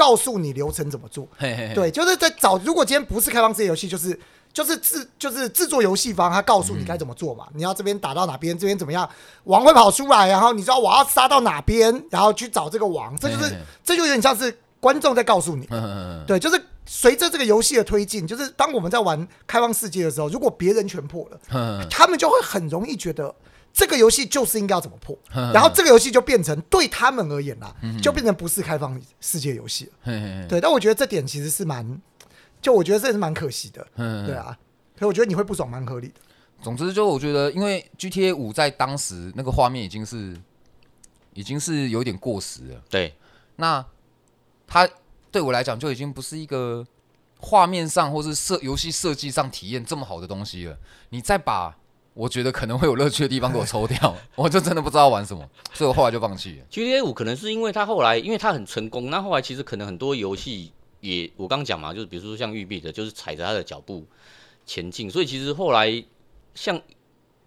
[0.00, 1.28] 告诉你流程怎么做。
[1.36, 4.18] 嘿嘿嘿，对，就是在找，如果今天不是开放世界游戏，就是
[4.50, 7.46] 就是制就是制作游戏方，他告诉你该怎么做嘛。
[7.52, 9.06] 你要这边打到哪边，这边怎么样，
[9.44, 15.66] 王会跑出来，然后你知道我要杀到哪边，然后去找这个王，这就是这就有点像是观众在告诉你。
[15.70, 15.90] 嗯嗯
[16.22, 23.34] 嗯对，就是随着这个游戏的推进，就是当我们在玩开放世界的时候，如果别人全破了，嗯他们就会很容易觉得
[23.72, 30.48] 这个游戏就是应该要怎么破， 嗯然后这个游戏就变成对他们而言啦，就变成不是开放世界游戏了。
[30.48, 32.00] 对，但我觉得这点其实是蛮，
[32.60, 33.86] 就我觉得这也是蛮可惜的。
[33.96, 34.34] 嗯对。
[34.34, 34.56] 啊，
[34.98, 36.14] 可我觉得你会不爽蛮合理的。
[36.62, 40.36] 总之，就我觉得，因为 GTA 五在当时那个画面已经是
[41.32, 42.82] 已经是有点过时了。
[42.90, 43.14] 对，
[43.56, 43.82] 那
[44.66, 44.86] 它
[45.30, 46.86] 对我来讲就已经不是一个
[47.38, 50.76] 画面上或是设游戏设计上体验这么好的东西了。
[51.08, 51.74] 你再把
[52.12, 56.66] 我觉得可能会有乐趣的地方给我抽掉， 我就真的不知道玩什么，所以我后来就放弃了。
[56.70, 64.04] GTA 五可能是因为它后来，因为它很成功，那后来其实可能很多游戏也，我刚刚讲嘛，就是比如说像育碧的，就是踩着它的脚步
[64.66, 66.02] 前进，所以其实后来
[66.54, 66.80] 像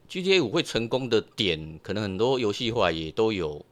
[0.09, 3.63] GTA 五会成功的点，可能很多游戏后来也都有，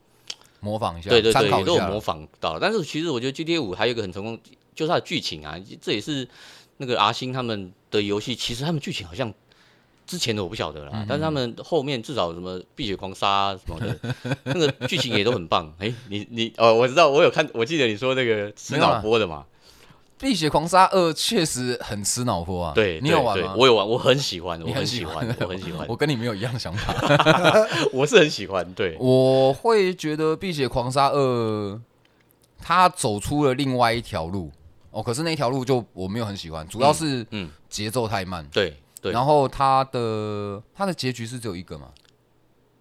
[0.60, 2.60] 模仿一下，对对对，也都有模仿到。
[2.60, 4.38] 但是其实我觉得 GTA 五还有一个很成功，
[4.76, 6.28] 就是它的剧情啊，这也是
[6.78, 9.34] 那个阿星他们的游戏，其实他们剧情好像。
[10.12, 13.98] 之前的我不晓得啦，但是他们后面至少什么碧血狂杀、啊、什么的，
[14.44, 15.74] 那个剧情也都很棒。
[15.80, 19.46] 哎、你你哦，我知道，我有看，我记得你说那个吃脑波的嘛，
[20.22, 22.74] 《碧血狂杀二》确实很吃脑波啊。
[22.76, 23.56] 对，你有玩吗？
[23.58, 26.94] 我有玩，我很喜欢，我很很喜喜欢欢，我很喜欢我，跟你没有一样的想法。
[27.94, 28.70] 我是很喜欢。
[28.74, 31.20] 对，我会觉得《碧血狂杀二》
[32.60, 34.52] 他走出了另外一条路
[34.92, 41.92] 哦，可是那条路就我没有很喜欢，主要是嗯节奏太慢，对对，然后他的他的结局是只有一个嘛？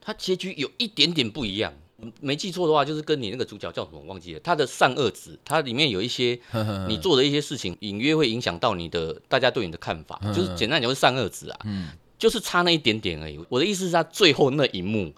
[0.01, 1.73] 它结局有一点点不一样。
[2.21, 6.41] 没记错的话，就是跟你那个主角叫什么我忘记了，他的善恶值，它里面有一些
[6.89, 13.39] 你做的一些事情，隐约会影响到你的大家对你的看法， 就是简单讲就是善恶值啊，嗯就是差那一点点而已。
[13.51, 15.13] 我的意思是，他最后那一幕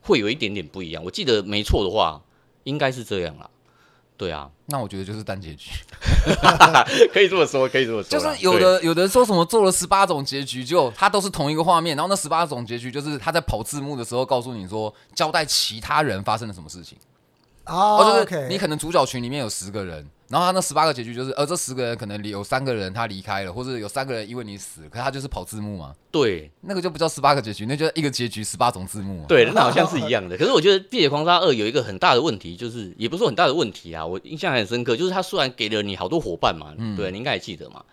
[0.00, 1.04] 会有一点点不一样。
[1.04, 2.20] 我记得没错的话，
[2.64, 3.48] 应该是这样啦。
[4.16, 5.70] 对啊，那我觉得就是单结局，
[7.12, 16.96] 可以这么说，可以这么说就，是有的有的说什么做了十八种结局，就它都是同一个画面，然后那十八种结局就是他在跑字幕的时候告诉你说交代其他人发生了什么事情，
[17.66, 29.26] 哦哦，就是你可能主角群里面有十个人，然后他那十八个结局就是，呃，这十个人可能有三个人他离开了，或者有三个人因为你死了，可他就是跑字幕嘛，对那个就不叫十八个结局，那就一个结局十八种字幕嘛。
[29.28, 30.36] 对，那好像是一样的。
[30.36, 37.84] 可是我觉得《碧血狂杀二》有一个很大的问题，就是也不是说很大的问题啊，我印象很深刻，就是他虽然给了你好多伙伴嘛，对，你应该也记得嘛。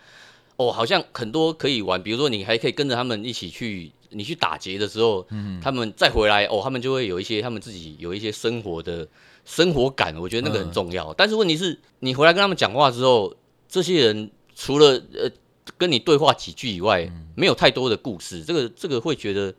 [0.56, 5.26] 哦，好像很多可以玩，比如说你还可以跟着他们一起去，你去打劫的时候，
[5.60, 9.06] 他们再回来，哦，他们就会有一些他们自己有一些生活的
[9.44, 11.12] 生活感，我觉得那个很重要。
[11.14, 13.34] 但是问题是你回来跟他们讲话之后，
[13.68, 15.30] 这些人除了呃
[15.76, 19.54] 跟你对话几句以外，没有太多的故事，这个这个会觉得。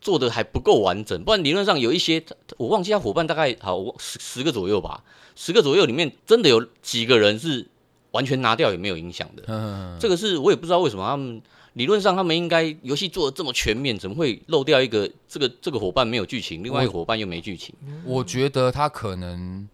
[0.00, 2.22] 做的还不够完整，不然理论上有一些
[2.56, 5.02] 我忘记他伙伴大概好我十十个左右吧，
[5.34, 7.66] 十个左右里面真的有几个人是
[8.12, 9.42] 完全拿掉也没有影响的。
[9.48, 11.42] 嗯，这个是我也不知道为什么他们
[11.78, 17.74] 理论上他们应该游戏做的这么全面，怎么会漏掉一个这个这个伙伴没有剧情，另外一个伙伴又没剧情？
[18.04, 19.66] 我觉得他可能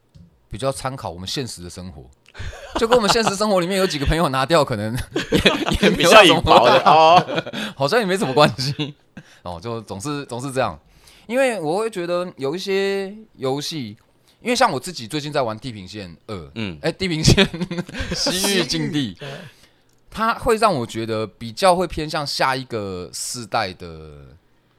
[0.50, 2.04] 比较参考我们现实的生活，
[2.78, 4.94] 就跟我们现实生活里面有几个朋友拿掉，可能
[5.32, 6.42] 也也没有什么
[6.84, 7.42] 哦。
[7.74, 8.94] 好像也没什么关系。
[9.42, 10.78] 哦，就总是总是这样，
[11.26, 13.96] 因为我会觉得有一些游戏，
[14.42, 17.48] 因为像我自己最近在玩《地平线二》，嗯，哎，《地平线
[18.14, 19.28] 西域禁地》，对
[20.14, 24.28] 它会让我觉得比较会偏向下一个世代的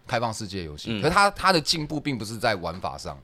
[0.07, 1.01] 开放世界游戏，嗯。
[1.01, 3.21] 可是它它的进步并不是在玩法上，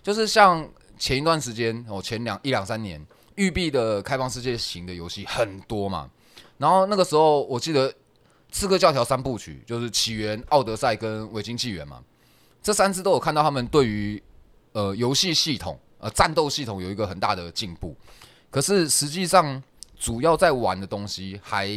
[0.00, 0.66] 就是像
[0.96, 6.08] 前一段时间哦，前两一两三年，育碧的开放世界型的游戏很多嘛，
[6.58, 7.90] 然后那个时候我记得
[8.52, 12.00] 《刺客教条》三部曲就是起源、奥德赛跟维京纪元嘛，
[12.62, 14.22] 这三支都有看到他们对于
[14.74, 17.96] 呃游戏系统呃战斗系统有一个很大的进步，
[18.48, 19.60] 可是实际上
[19.98, 21.68] 主要在玩的东西还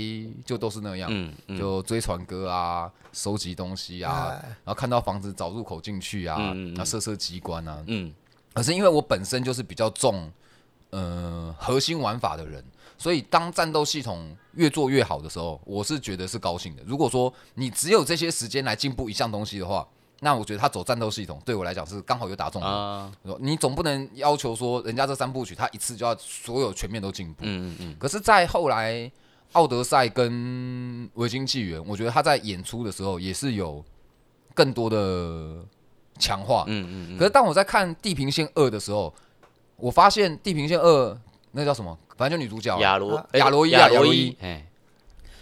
[0.46, 7.84] 就都是那样，嗯嗯，就追船歌啊，收集东西啊，哎然后看到房子找入口进去啊，嗯嗯嗯然后设设机关啊。
[7.88, 8.14] 嗯
[8.54, 10.30] 可是因为我本身就是比较重
[10.92, 12.64] 呃核心玩法的人，
[12.98, 16.84] 所以当战斗系统越做越好的时候，我是觉得是高兴的。
[16.86, 19.88] 如果说你只有这些时间来进步一项东西的话，
[20.24, 22.68] 那我觉得他走战斗系统对我来讲是刚好有打中我。
[22.68, 27.40] 啊，你总不能要求说人家这三部曲他一次就要所有全面都进步。
[27.42, 28.94] 嗯嗯嗯，可是，在后来
[29.54, 30.32] 《奥德赛》跟
[31.16, 33.84] 《维京纪元》，我觉得他在演出的时候也是有
[34.54, 35.66] 更多的
[36.20, 36.66] 强化。
[36.68, 39.12] 嗯嗯嗯，可是当我在看《地平线二》的时候，
[39.78, 41.10] 我发现《地平线二》
[41.52, 41.98] 那叫什么？
[42.16, 44.68] 反正就女主角啊亚罗亚罗伊啊亚罗伊伊，哎，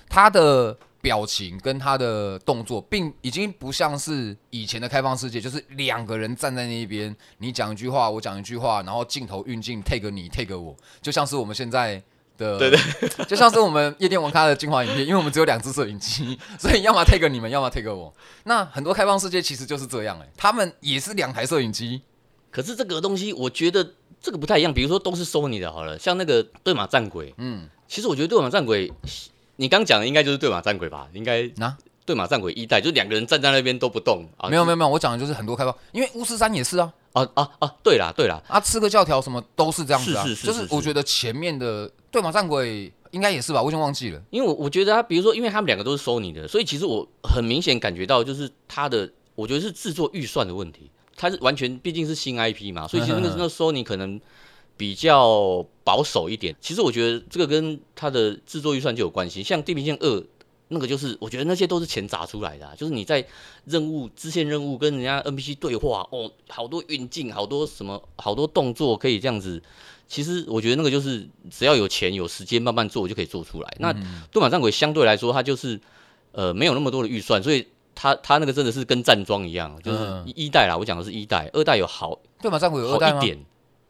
[0.07, 12.01] 她的表情跟他的动作，并已经不像是以前的开放世界，就是两个人站在那边，你讲一句话，我讲一句话，然后镜头运镜 take 你 take 我，就像是我们现在。
[12.39, 12.79] 的对对，
[13.27, 18.13] 就像是我们夜店网咖的精华影片，因为我们只有两只摄影机，所以要么 take 你们，要么 take 我。
[18.45, 22.01] 那很多开放世界其实就是这样、欸，哎，他们也是两台摄影机，
[22.49, 24.73] 可是这个东西，我觉得这个不太一样。
[24.73, 28.89] 比如说都是 Sony 的，好了，像那个对马战鬼，嗯，其实我觉得对马战鬼，
[29.59, 31.09] 你刚讲的应该就是对马战鬼吧？
[31.13, 34.47] 应该那对马战鬼一代，就两个人站在那边都不动啊。
[34.49, 37.75] 没有没有没有，我讲的就是很多开放，因为巫师三也是啊，啊啊啊！
[37.83, 50.89] 对啦对啦，啊，刺客教条什么都是这样子啊，是是是就是是我觉得前面的对马战鬼应该也是吧，我已经忘记了，因为我我觉得他，比如说，因为他们两个都是 Sony 的，所以其实我很明显感觉到，就是他的，我觉得是制作预算的问题。
[51.21, 54.17] 他是完全毕竟是新 IP 嘛，所以其实那个那个 Sony 可能
[54.79, 56.55] 比较保守一点。
[56.61, 59.43] 其实我觉得这个跟他的制作预算就有关系。
[59.43, 60.07] 像《地平线二》
[60.69, 63.27] 那个，就是我觉得那些都是钱砸出来的、啊，就是你在
[63.65, 69.61] 任务支线任务跟人家 NPC 对话，哦，好多运镜，好多什么，好多动作可以这样子。
[70.07, 73.75] 其实我觉得那个就是只要有钱有时间慢慢做就可以做出来。
[73.79, 73.91] 那
[74.31, 75.77] 对马战鬼相对来说，它就是
[76.31, 83.17] 呃没有那么多的预算，所以它它那个真的是跟站桩一样，就是嗯一一代啦，我讲的是一代，二代有好对马战鬼有二代吗？
[83.17, 83.37] 好一点，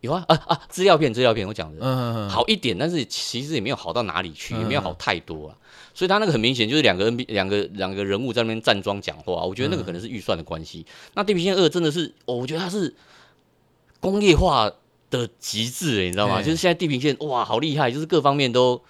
[0.01, 2.29] 有啊啊啊资料片资料片我讲的。
[2.29, 5.57] 好一点，但是其实也没有好到哪里去，嗯也没有好太多啊。
[5.93, 10.85] 所以他那个很明显就是两个 NB 两个两个人物在那边站桩讲话，我觉得那个可能是预算的关系。
[11.15, 12.95] 那地平线二真的是，哦我觉得它是
[13.99, 14.71] 工业化
[15.09, 16.41] 的极致，你知道吗？
[16.41, 18.81] 就是现在地平线哇，好厉害，就是各方面都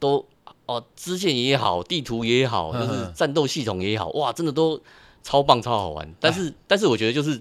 [0.00, 0.26] 都
[0.66, 4.80] 哦，支线也好，地图也好，嗯就是战斗系统也好，哇，真的都
[5.22, 6.12] 超棒超好玩。
[6.18, 7.40] 但是但是我觉得就是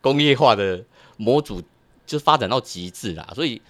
[0.00, 0.84] 工业化的
[1.16, 1.60] 模组
[2.06, 3.60] 就发展到极致啦，所以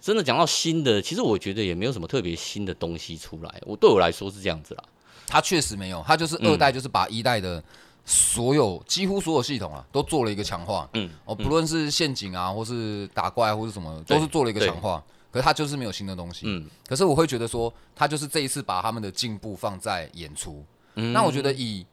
[0.00, 3.60] 真的讲到新的，其实我觉得也没有什么特别新的东西出来。
[3.66, 4.84] 我对我来说是这样子啦。
[5.26, 7.62] 它确实没有，它就是二代，就是把一代的
[8.04, 10.88] 所有几乎所有系统啊，都做了一个强化。
[10.94, 15.04] 嗯，哦，不论是陷阱啊，或是打怪，或是什么，都是做了一个强化。
[15.30, 16.46] 可是它就是没有新的东西。
[16.46, 20.64] 嗯可是我会觉得说，它就是这一次把他们的进步放在演出。
[20.94, 21.84] 嗯那我觉得以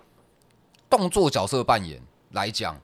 [0.89, 2.79] 动作角色扮演来讲，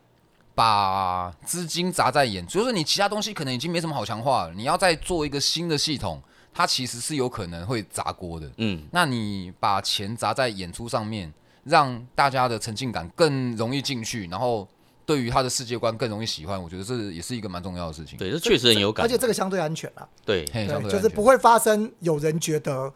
[0.62, 6.22] 把资金砸在演，就是你其他东西可能已经没什么好强化了，你要再做一个新的系统，
[6.54, 8.48] 它其实是有可能会砸锅的。
[8.58, 14.68] 嗯那你把钱砸在演出上面，让大家的沉浸感更容易进去，然后
[15.04, 18.20] 对于他的世界观更容易喜欢，我觉得这也是一个蛮重要的事情。
[18.20, 19.04] 对，这确实很有感。
[19.04, 22.94] 而且这个相对安全啦，对，嘿，相对，对安全就是不会发生有人觉得，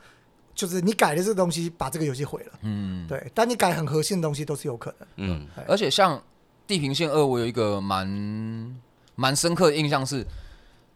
[0.53, 5.07] 就是你改的这个东西把这个游戏毁了，嗯，对，但你改很核心的东西都是有可能。
[5.15, 6.15] 嗯而且像
[6.67, 8.75] 《地平线二》，我有一个蛮
[9.15, 10.25] 蛮深刻的印象是，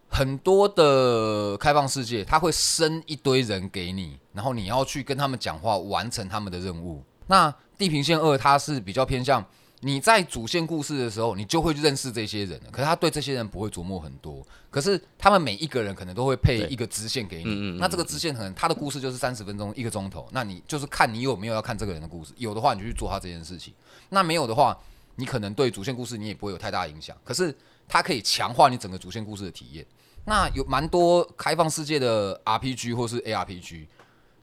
[0.07, 7.03] 很多的开放世界，它会生一堆人给你，然后你要去跟他们讲话，完成他们的任务。
[7.27, 9.45] 那《地平线二》它是比较偏向
[9.81, 14.45] 你在主线故事的时候，你就会认识这些人了，可是他对这些人不会琢磨很多。
[14.69, 23.73] 可是他们每一个人可能都会配一个支线给你，那这个支线可能他的故事就是三十分钟一个钟头，那你就是看你有没有要看这个人的故事，有的话你就去做他这件事情，
[24.09, 24.77] 那没有的话，
[25.19, 27.53] 你可能对主线故事你也不会有太大影响，可是
[27.87, 29.85] 它可以强化你整个主线故事的体验。
[30.25, 33.85] 那有蛮多开放世界的 RPG 或是 ARPG，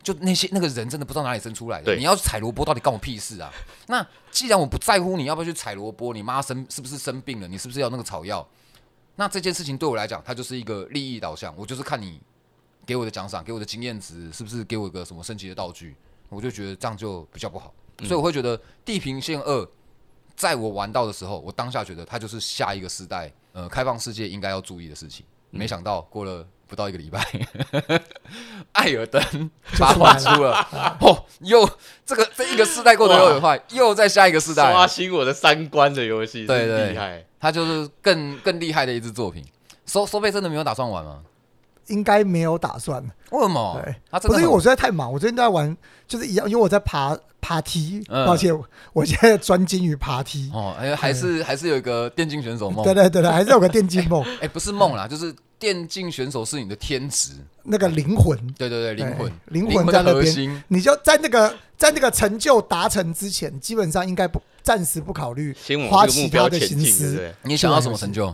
[0.03, 3.51] 就那些那个人真的不知道哪里生出来的，你要去采萝卜到底干我屁事啊？
[3.87, 7.49] 那既然我不在乎你要不要去采萝卜，你妈生是不是生病了？
[7.49, 8.47] 你是不是要那个草药？
[9.15, 12.21] 那这件事情对我来讲，它就是一个利益导向，我就是看你
[12.85, 15.97] 给我的奖赏，给我的经验值，是不是给我一个什么升级的道具，
[16.29, 17.73] 我就觉得这样就比较不好。
[18.01, 19.63] 所以我会觉得《地平线二》
[20.37, 25.25] 在我玩到的时候，我当下觉得它就是下一个时代呃开放世界应该要注意的事情。
[25.51, 27.25] 没想到过了不到一个礼拜，
[28.73, 31.67] 艾尔登发出了出了，哦，又
[32.05, 37.25] 这个这一个世代过得又很快，又在下一个世代刷，新我的三观的游戏，对对真厉害。
[37.39, 39.45] 它就是更更厉害的一支作品。
[39.87, 41.23] 收收费真的没有打算玩吗？
[41.89, 43.83] 应该没有打算，为什么
[44.23, 48.53] 不是因为我实在太忙，我最近都在玩，就是一样，因为我在爬爬梯，嗯抱歉，
[48.93, 50.51] 我现在专精于爬梯。
[50.53, 52.93] 哦，哎，还是还是有一个电竞选手梦对。
[52.95, 57.33] 对对对，还是有个电竞梦， 哎，不是梦啦，就是电竞选手是你的天职。
[57.63, 60.17] 那个灵魂，对对对，灵魂，灵灵魂在那边。
[60.17, 60.63] 核心。
[60.69, 65.57] 你就在那个在那个成就达成之前，基本上应该不暂时不考虑
[65.91, 67.33] 花其他的心思？
[67.43, 68.27] 你想要什么成就？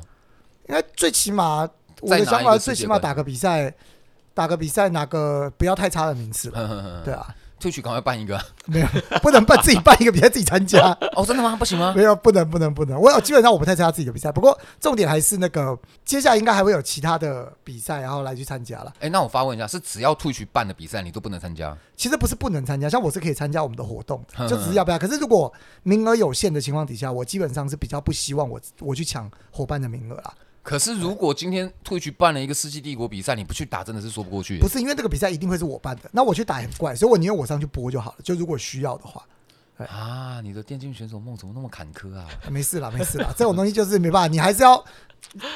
[0.68, 1.68] 应该最起码
[2.02, 3.72] 我的想法最起码打个比赛，
[4.34, 6.58] 打个比赛拿个不要太差的名次吧。
[7.04, 7.26] 对啊，
[7.60, 8.40] 退去赶快办一个。
[8.66, 8.86] 没有
[9.22, 11.54] 不能办自己办一个比赛自己参加，哦，真的吗？
[11.56, 11.92] 不行吗？
[11.96, 13.00] 没有不能不能不能。
[13.00, 18.92] 我基本上我不太参加自己的比赛，不过重点还是那个接下来应该还会有其他的比赛，然后来去参加了。
[19.00, 21.76] 哎，那我发问一下，是只要退去办的比赛你都不能参加？
[21.96, 24.98] 其实不是不能参加，像我是可以参加我们的活动就只是要不要。
[24.98, 25.52] 可是如果
[25.84, 30.34] 名额有限的情况底下，我基本上是比较不希望我我去抢伙伴的名额啦。
[30.62, 34.68] 可是如果今天退去办了一个世纪帝国比赛，你不去打真的是说不过去不。
[34.68, 38.18] 是因为这个比赛一定会是我办的，那我去打也很怪，所以我宁愿我上去播就好了。
[38.22, 39.26] 就如果需要的话，
[39.86, 42.26] 啊，你的电竞选手梦怎么那么坎坷啊？
[42.48, 44.76] 没事啦，没事啦，这种东西就是没办法，你还是要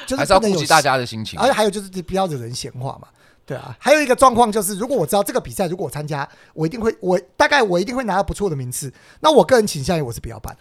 [0.05, 1.39] 就是还是要顾及大家的心情。
[1.39, 3.07] 而且还有就是不要惹人闲话嘛。
[3.45, 8.93] 对啊，还有一个状况就是，如果我知道这个比赛，如果我参加，我一定会，我大概我一定会拿到不错的名次。
[9.21, 10.53] 那我个人倾向于我是不要办，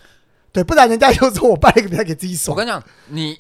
[0.53, 2.55] 对，不然人家又说我办了一个比赛给自己爽。
[2.55, 3.37] 我跟你讲，你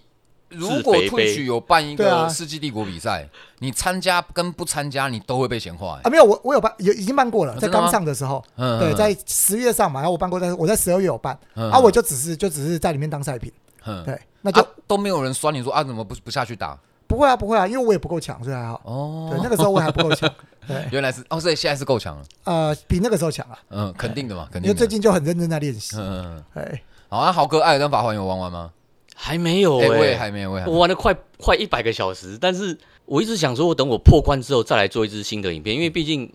[0.56, 3.28] 如果退取有办一个世纪帝国比赛，
[3.60, 6.02] 你参加跟不参加，你都会被闲话、欸。
[6.02, 13.52] 啊，没有，我我有办，有已经办过了，在刚上的时候，嗯对，在十月上嘛，然后我办过，但是我在十二月有办，嗯啊，我就只是就只是在里面当赛品，
[13.84, 16.78] 嗯对，那就啊都没有人酸你说啊，怎么不不下去打？
[17.08, 18.80] 不会啊，不会啊，因为我也不够强，所以还好。
[18.84, 20.28] 哦，对，那个时候我还不够强，
[20.66, 22.24] 对，原来是哦，所以现在是够强了。
[22.42, 24.76] 呃，比那个时候强啊，嗯，肯定的嘛，肯定因为。
[24.76, 26.64] 最近就很认真在练习，嗯嗯嗯。
[26.64, 28.72] 哎，好，啊豪哥《艾尔登法环》有玩完吗？
[29.18, 36.30] 还没有哎，哎、我也还没有，我玩了快快一百个小时，但是我一直想说，我等我破关之后再来做一支新的影片，因为毕竟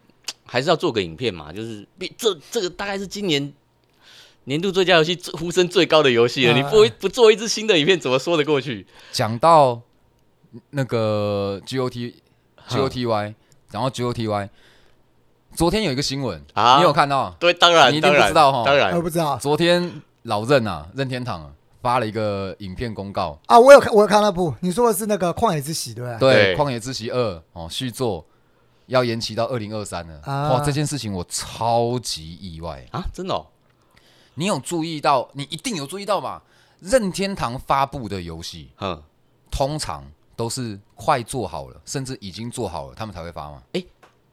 [0.45, 1.53] 还是要做个影片嘛。
[1.53, 3.53] 就是毕这这个大概是今年
[4.45, 8.87] 年度最佳游戏呼声最高的游戏了，啊你不不做一支新的影片，怎么说得过去？
[9.11, 9.79] 讲到
[10.71, 12.15] 那个 G O T
[12.67, 13.35] G O T Y，
[13.71, 14.49] 然后 G O T Y，
[15.55, 16.77] 昨天有一个新闻，啊。
[16.77, 17.35] 你有看到？
[17.39, 18.63] 对，当然你一定不知道哈。
[18.65, 18.95] 当然。
[18.95, 21.51] 我不知道，昨天老任啊，任天堂啊，
[21.81, 26.33] 发了一个影片公告，啊，我有看，我有看那部，你说的是那个《旷野之息》对不对？
[26.33, 28.25] 对，《旷野之息二》哦续作
[28.85, 30.19] 要延期到二零二三了。
[30.23, 32.85] 啊哇，这件事情我超级意外。
[32.91, 33.47] 啊，真的哦，
[34.35, 35.29] 你有注意到？
[35.33, 36.41] 你一定有注意到嘛？
[36.79, 39.01] 任天堂发布的游戏嗯，
[39.49, 40.03] 通常
[40.35, 43.61] 都是快做好了，甚至已经做好了，他们才会发吗？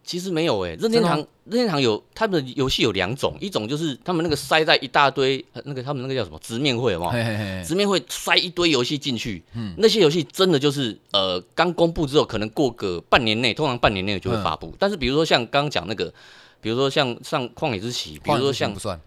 [0.08, 7.10] 其实没有诶，任天堂任天堂有他们的游戏有两种，一种就是他们那个塞在一大堆呃那个他们那个叫什么直面会有没有？
[7.10, 9.44] 嘿嘿嘿，直面会塞一堆游戏进去，
[9.76, 14.74] 那些游戏真的就是呃刚公布之后，可能过个半年内，通常半年内就会发布。
[14.78, 16.10] 但是比如说像刚刚讲那个，
[16.62, 18.98] 比如说像上旷野之息，比如说像不算，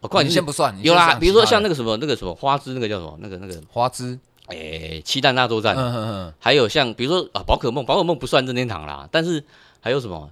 [0.00, 3.18] 哦旷野之息先不算，有啦，比如说像那个什么那个什么花枝那个叫什么？
[3.20, 4.16] 那个那个花枝，
[4.46, 5.74] 诶七弹大作战，
[6.38, 9.42] 还有像比如说啊宝可梦，宝可梦不算任天堂啦，但是
[9.86, 10.28] 还有什么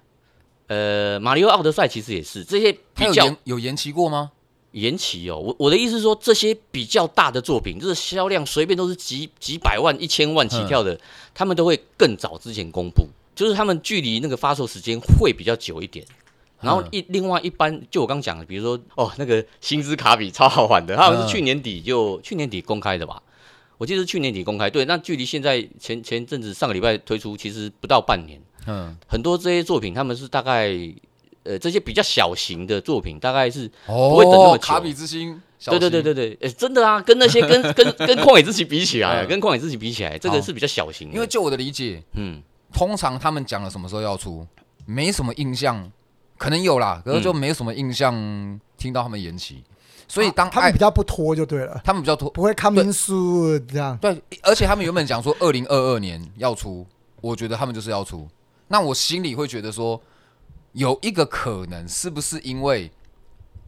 [0.67, 4.33] 呃马里奥奥德赛其实也是这些比较延有延期过吗？
[4.73, 10.99] 延期哦，我我的意思是说，这些比较大的作品，就是销量随便都是几几百万、一千万起跳的，
[11.33, 16.05] 他们都会更早之前公布，就是他们距离那个发售时间会比较久一点。
[16.61, 23.23] 然后一另外一般，就我刚讲的，比如说哦，那个星之卡比超好玩的，他好像是去年底就去年底公开的吧？
[23.79, 28.41] 我记得是去年底公开，对，那距离现在前前阵子上个礼拜推出，其实不到半年。
[28.67, 30.73] 嗯，很多这些作品他们是大概
[31.43, 34.63] 呃这些比较小型的作品，大概是哦，不会等那么久。
[34.63, 39.29] 卡比之星，小对对对心，对对，诶，真的啊，跟那些 跟跟跟旷野之息比起来，嗯。
[39.29, 41.15] 跟旷野之息比起来，这好个是比较小型的。
[41.15, 42.43] 因为就我的理解，嗯，
[42.73, 44.47] 通常他们讲了什么时候要出，
[44.87, 45.91] 没什么印象，
[46.39, 48.15] 可能有啦，可是就没什么印象
[48.77, 49.63] 听到他们延期，
[50.09, 53.97] 所以当爱他们比较不拖就对了，他们比较拖，不会 coming soon 这样。
[53.99, 56.87] 对，而且他们原本讲说二零二二年要出，
[57.21, 58.29] 我觉得他们就是要出，
[58.75, 60.03] 那我心里会觉得说，
[60.73, 62.91] 有一个可能是不是因为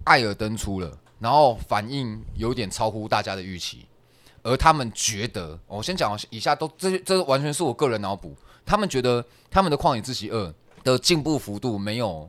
[0.03, 3.87] 艾尔登出了，然后反应有点超乎大家的预期，
[4.43, 8.35] 而他们觉得，我先讲以下都这这完全是我个人脑补，
[8.65, 10.53] 他们觉得他们的旷野之息二
[10.83, 12.29] 的进步幅度没有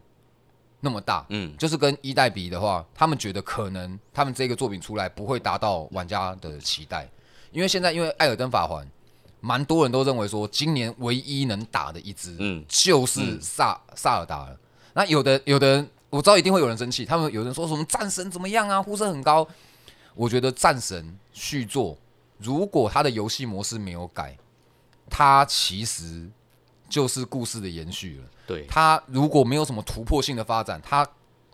[0.80, 7.10] 那么大，嗯，就是跟一代比的话，他们觉得可能他们这个作品出来不会达到玩家的期待，
[7.52, 8.88] 因为现在因为艾尔登法环，
[9.40, 14.58] 蛮多人都认为说今年唯一能打的一支，嗯就是萨萨尔达了。
[14.94, 19.48] 那有的有的人我知道一定会有人生气，他们有人说什么战神怎么样啊，呼声很高。
[20.16, 21.96] 我觉得战神续作，
[22.40, 24.36] 如果他的游戏模式没有改，
[25.10, 26.28] 它其实
[26.90, 28.24] 就是故事的延续了。
[28.48, 31.08] 对，他如果没有什么突破性的发展，他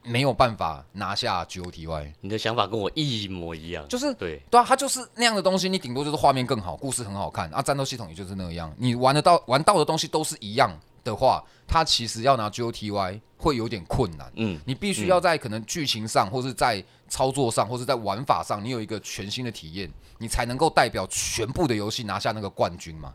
[0.03, 2.11] 没有办法拿下 GOTY。
[2.21, 8.73] 你的想法跟我一模一样，就是对，对啊，它就是那样的东西，你顶多就是画面更好，故事很好看啊，战斗系统也就是那样。
[8.77, 14.31] 你玩得到玩到的东西都是一样的话，它其实要拿 GOTY 会有点困难。
[14.35, 23.13] 嗯，你必须要在可能剧情上，或是在操作上，或是在玩法上，你有一个全新的体验，你才能够代表全部的游戏拿下那个冠军嘛。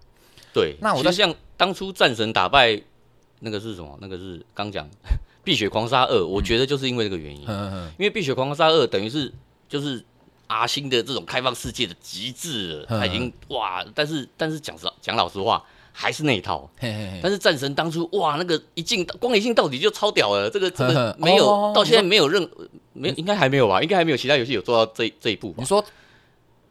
[0.52, 0.76] 对。
[0.80, 2.80] 那我在其实像当初战神打败
[3.40, 3.96] 那个是什么？
[4.00, 4.86] 那个是刚讲
[5.48, 9.32] 《碧血狂杀二》，我觉得就是因为这个原因，因为《碧血狂杀二》等于是
[9.66, 10.04] 就是
[10.46, 16.68] 阿星的这种开放世界的极致了，嗯他已经哇，但是但是讲实讲老实话，还是那一套。
[16.78, 22.46] 嘿嘿嘿，但是战神当初哇，那个一进光一进到底就超屌了，这个这呵呵个没有、哦到现在没有任
[22.92, 23.80] 没应该还没有吧？
[23.80, 25.64] 应该还没有其他游戏有做到这这一步吧你？
[25.64, 25.82] 说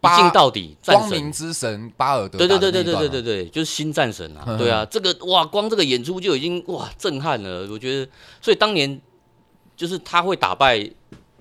[0.02, 1.32] 一进到底，战光明神。
[1.32, 9.00] 之神巴尔德对对对对对对对对，就是新战神啊，嗯对啊，这个哇，光这个演出就已经哇震撼了，我觉得，所以当年
[9.76, 10.78] 就是他会打败《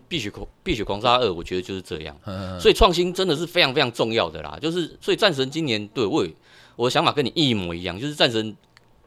[0.09, 6.33] 碧血狂碧血狂杀二》，我觉得就是这样，嗯所以创新真的是非常非常重要的啦，就是所以战神今年对我也
[6.77, 8.57] 我的想法跟你一模一样，就是战神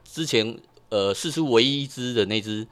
[0.04, 0.58] 之前
[0.90, 2.66] 呃试出唯一一支的那支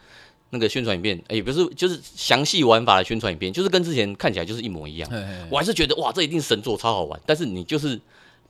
[0.50, 5.10] 那个宣传影片，哎也不是就是详细玩法的宣传影片，就是跟之前看起来就是一模一样。
[5.10, 7.20] 嘿嘿嘿我还是觉得哇，这一定神作，超好玩。
[7.26, 8.00] 但是你就是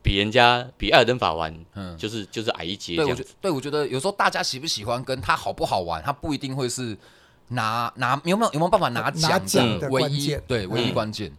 [0.03, 3.37] 比人家比艾尔登法玩，嗯就是就是矮一截对，我觉这样子。
[3.41, 6.97] 对我觉得有时候大家喜不喜欢跟他好不好玩，他不一定会是
[7.49, 11.33] 拿拿有没有有没有办法拿拿奖奖的唯一关键对唯一嗯关键。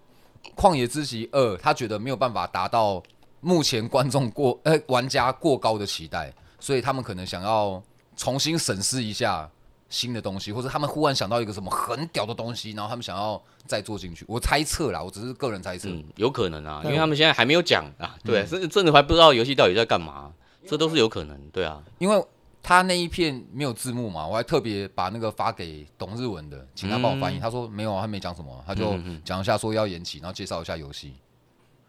[0.56, 3.02] 旷野之息二，他觉得没有办法达到
[3.40, 7.82] 目前观众过呃玩家过高的期待，所以他们可能想要
[8.18, 9.50] 重新审视一下
[9.90, 14.24] 新的东西，或者他们忽然想到一个什么很屌的东西，然后他们想要再做进去。
[14.28, 15.90] 我猜测啦，我只是个人猜测。
[15.90, 20.32] 嗯，有可能啊，因为他们现在还没有讲啊，嗯对，甚至甚至还不知道游戏到底在干嘛，
[20.68, 22.24] 这都是有可能，对啊，因为
[22.62, 27.38] 他那一片没有字幕嘛，我还特别把那个发给懂日文的，请他帮我翻译。
[27.38, 31.14] 嗯他说没有啊，他没讲什么啊，他就讲一下说要延期，然后介绍一下游戏，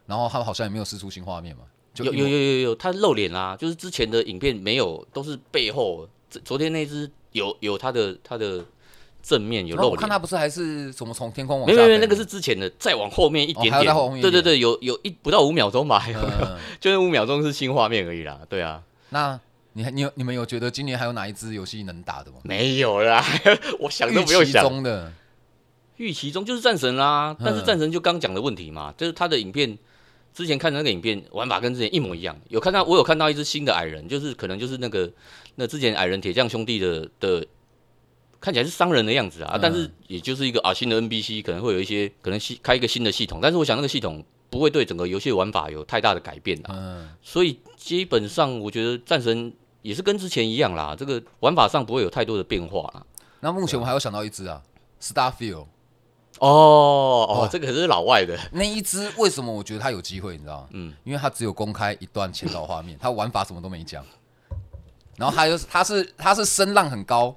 [0.07, 6.09] 然后他们好像也没有试出新画面嘛，就有有有有有，他露脸啦，就是之前的影片没有，都是背后。
[6.31, 8.65] 这昨天那只有有他的他的
[9.23, 9.97] 正面有然后露脸。
[9.97, 14.21] 我看他不是还是什么从天空往没有没有，那个是之前的，再往后面一点点。
[14.21, 16.05] 对对对，有有一不到五秒钟吧，
[16.81, 18.41] 就那五秒钟是新画面而已啦。
[18.49, 19.39] 对啊，那
[19.75, 22.39] 你还你有你们有觉得今年还有哪一支游戏能打的吗？
[22.43, 23.25] 没有啦，
[23.79, 24.65] 我想都预期不用想。
[24.65, 25.13] 中的，
[25.97, 29.79] 预期中就是战神啦，但是嗯战神就刚讲的问题嘛，就是他的影片
[30.33, 32.37] 之前看的那个影片玩法跟之前一模一样。
[32.49, 35.11] 有看到我有看到一只新的矮人，就是可能就是那个
[35.57, 37.47] 那之前矮人铁匠兄弟的的
[38.41, 49.53] 看起来是商人的样子啊，嗯但是也就是一个啊新的 NBC 可能会有一些可能系开一个新的系统，但是我想那个系统不会对整个游戏的玩法有太大的改变啊，嗯，所以基本上我觉得战神
[49.83, 53.05] 也是跟之前一样啦，这个玩法上不会有太多的变化啦。
[53.41, 54.63] 那目前我还有想到一只啊
[55.01, 55.67] ，Starfield
[56.41, 60.69] 哦哦哇，这个可是老外的，那一只为什么我觉得它有机会，你知道吗？
[60.73, 64.05] 嗯，因为它只有公开一段前导画面，它玩法什么都没讲。
[65.17, 67.37] 然后还有它是它是声浪很高，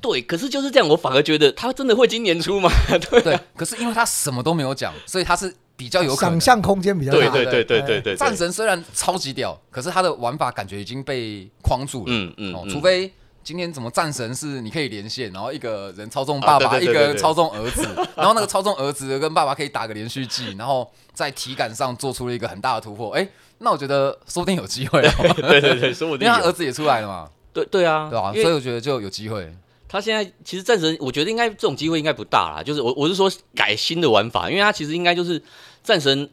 [0.00, 2.68] 对，可是就是这样，我反而觉得他真的会今年出吗？
[3.10, 6.56] 对 对，可是因为它什么都没有讲，所以它是比较有可能想。
[6.56, 7.18] 象空间比较大。
[7.18, 12.06] 对对对对对对，战神虽然超级屌，可是它的玩法感觉已经被框住了。
[12.08, 17.82] 嗯嗯除非今天怎么战神是你可以连线，然后一个人操纵啊爸爸，对对对对对一个人操纵儿子，
[18.16, 23.10] 然后那个操纵儿子跟爸爸可以打个连续技，然后在体感上做出了一个很大的突破。
[23.12, 23.26] 哎，
[23.58, 28.32] 那我觉得说不定有机会哦， 对对对，说不因定因为他儿子也出来了嘛，对对啊，对啊？
[28.34, 29.52] 所以我觉得就有机会。
[29.88, 32.62] 他现在其实战神，我觉得应该这种机会应该不大啦。
[32.62, 35.42] 就是我我是说改新的玩法，因为他其实应该就是
[35.82, 36.30] 战神，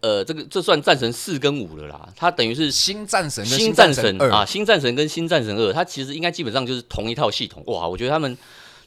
[0.00, 2.08] 呃，这个这算战神四跟五了啦。
[2.16, 7.62] 它等于是新战神跟新战神啊，新战神跟新战神二，它其实应该基本上就是同一套系统。
[7.66, 8.38] 哇，我觉得他们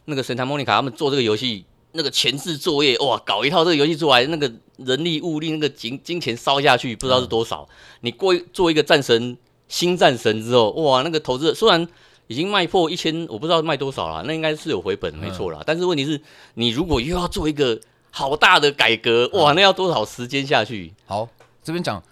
[0.05, 7.67] 那个神探莫妮卡他们做这个游戏，那个前置作业哇，搞一套这个游戏出来，那个人力物力那个金金钱烧下去不知道是多少。
[7.99, 9.37] 你过做一个战神
[9.67, 11.85] 新战神之后，哇，那个投资虽然
[12.27, 15.61] 已经卖破一千，我不知道卖多少了，那应该是有回本，没错啦。
[15.65, 16.21] 但是问题是，
[16.53, 17.77] 你如果又要做一个
[18.11, 20.93] 好大的改革，哇，那要多少时间下去？
[21.05, 21.27] 好，
[21.63, 22.03] 这边讲，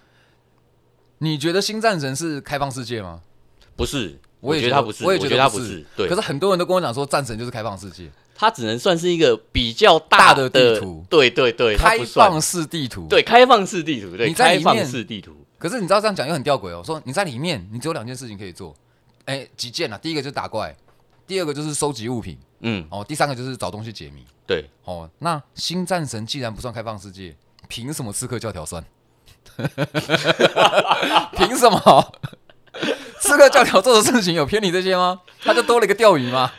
[1.19, 3.21] 你觉得新战神是开放世界吗？
[3.75, 5.85] 不是，我也觉得他不是，我也觉觉得他不是。
[5.95, 18.73] 对，可是很多人都跟我讲说，战神就是开放世界，它只能算是一个比较大的的地图对对对，开放式地图。，对开放式地图，对开放式地图，可是你知道这样讲又很吊诡哦，说你在里面，你只有两件事情可以做，
[19.25, 19.97] 哎，几件啊？
[19.97, 20.75] 第一个就是打怪，
[21.27, 24.25] 第二个就是收集物品，嗯，哦，第三个就是找东西解谜。
[24.49, 27.35] 对，哦，那新战神既然不算开放世界，
[27.67, 28.83] 凭什么刺客教条算？
[31.37, 32.11] 凭什么？
[33.19, 35.21] 刺客教条做的事情有偏离这些吗？
[35.43, 36.51] 他就多了一个钓鱼吗？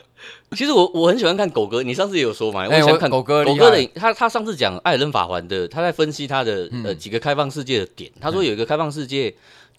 [0.52, 9.34] 其实我我很喜欢看狗哥，你上次也有说嘛，我哎喜欢看狗哥狗哥的，他他上次讲艾尔登法环的，他在分析他的嗯呃几个开放世界的点，他说有一个开放世界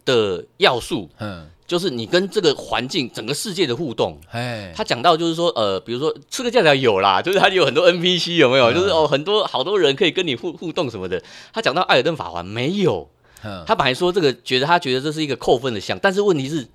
[0.05, 4.19] 的要素，嗯，就是你跟这个环境整个世界的互动。
[4.31, 8.71] 哎，他讲到就是说，呃，比如说刺客教条有啦，就是它有很多 NPC 有没有？
[8.71, 11.21] 嗯就是哦，很多好多人可以跟你互互动什么的。
[11.53, 13.09] 他讲到艾尔登法环没有，
[13.43, 16.67] 嗯他本来说这个觉得他觉得这是一个扣分的项，但是问题是，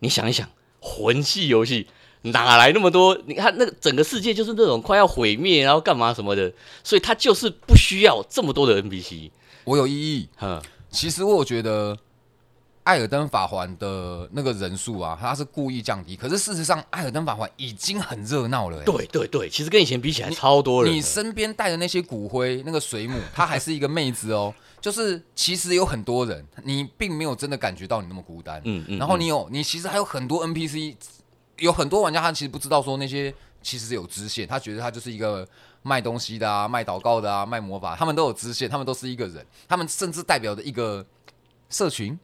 [0.00, 0.48] 你想一想，
[0.80, 1.86] 魂系游戏
[2.22, 3.18] 哪来那么多？
[3.26, 6.52] 你看那个整个世界就是那种快要毁灭，然后干嘛什么的，
[6.84, 9.30] 所以他就是不需要这么多的 NPC。
[9.64, 10.28] 我有异议。
[10.40, 10.60] 嗯，
[10.90, 11.96] 其实我觉得
[12.84, 16.16] 艾尔登法环的那个人数啊，他是故意降低。
[16.16, 18.84] 可是事实上，艾尔登法环已经很热闹了、欸。
[18.84, 20.96] 对对对，其实跟以前比起来超多人了。
[20.96, 24.52] 你身边带的那些骨灰，那个水母，她还是一个妹子哦。
[24.80, 28.60] 就是其实有很多人，你并没有真的感觉到你那么孤单。
[28.64, 30.96] 嗯嗯然后你有，你其实还有很多 NPC，
[31.58, 35.46] 有很多玩家他其实不知道说那些其实是有支线，他觉得他就是一个
[35.82, 41.06] 卖东西的啊，卖祷告的啊，卖魔法，他们都有支线，他们都是一个人，他们甚至代表着一个
[41.70, 42.18] 社群。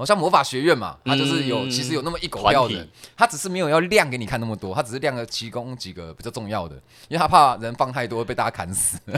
[0.00, 6.74] 哦，像魔法学院嘛，它就是有、嗯其实有那么一狗票的团体，他只是没有要亮给你看那么多，它只是亮了其中几个比较重要的，
[7.08, 8.98] 因为他怕人放太多被大家砍死。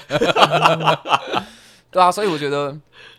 [1.88, 2.76] 对啊，所以我觉得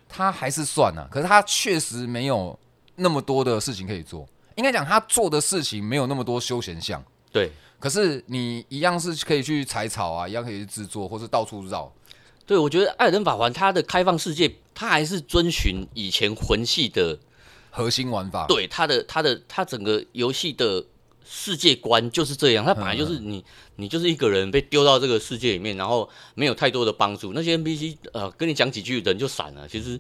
[0.10, 2.60] 他还是算了、可是他确实没有
[2.98, 4.28] 那么多的事情可以做。
[4.56, 7.02] 应该讲他做的事情没有那么多休闲项，
[7.32, 7.50] 对
[7.80, 11.90] 可是你一样是可以去采草啊，一样可以去制作，或是到处绕。
[12.46, 17.18] 对，我觉得艾尔登法环它的开放世界，它还是遵循以前魂系的
[17.74, 20.86] 核心玩法，对它的它的它整个游戏的
[21.26, 23.44] 世界观就是这样，它本来就是你
[23.78, 30.00] 你就是一个人被丢到这个世界里面，然后没有太多的帮助，那些 NPC 呃跟你讲几句人就散了，其实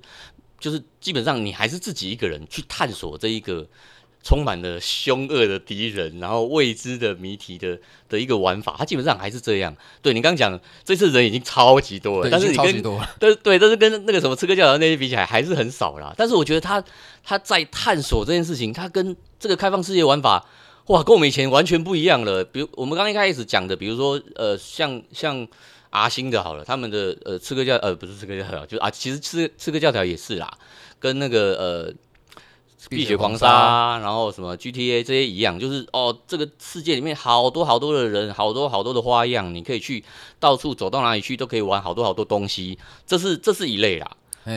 [0.59, 3.67] 就是基本上你还是自己一个人去探索这一个。
[4.23, 9.75] 充满了凶恶的敌人，然后未知的谜题的的一个玩法，它基本上还是这样。
[10.01, 12.81] 对你刚刚讲，这次人已经超级多了，但是你跟。
[13.19, 16.13] 对对，但是跟那个什么刺客教条那些比起来，还是很少啦。
[16.17, 16.83] 但是我觉得他
[17.23, 20.47] 他在探索这件事情，他跟这个开放世界玩法，
[20.87, 22.43] 哇，跟我们以前完全不一样了。
[22.43, 25.45] 比如我们刚一开始讲的，比如说呃，像像
[25.89, 30.51] 阿星的好了，他们的呃刺客教呃不是刺客教条，就啊其实刺刺客教条也是啦，
[30.99, 31.93] 跟那个呃
[32.89, 40.03] 碧血狂杀，然后什么 GTA 这些一样，就是哦这个世界里面好多好多的人，好多好多的花样，你可以去
[40.39, 44.09] 到处走到哪里去都可以玩好多好多东西，这是这是一类啦。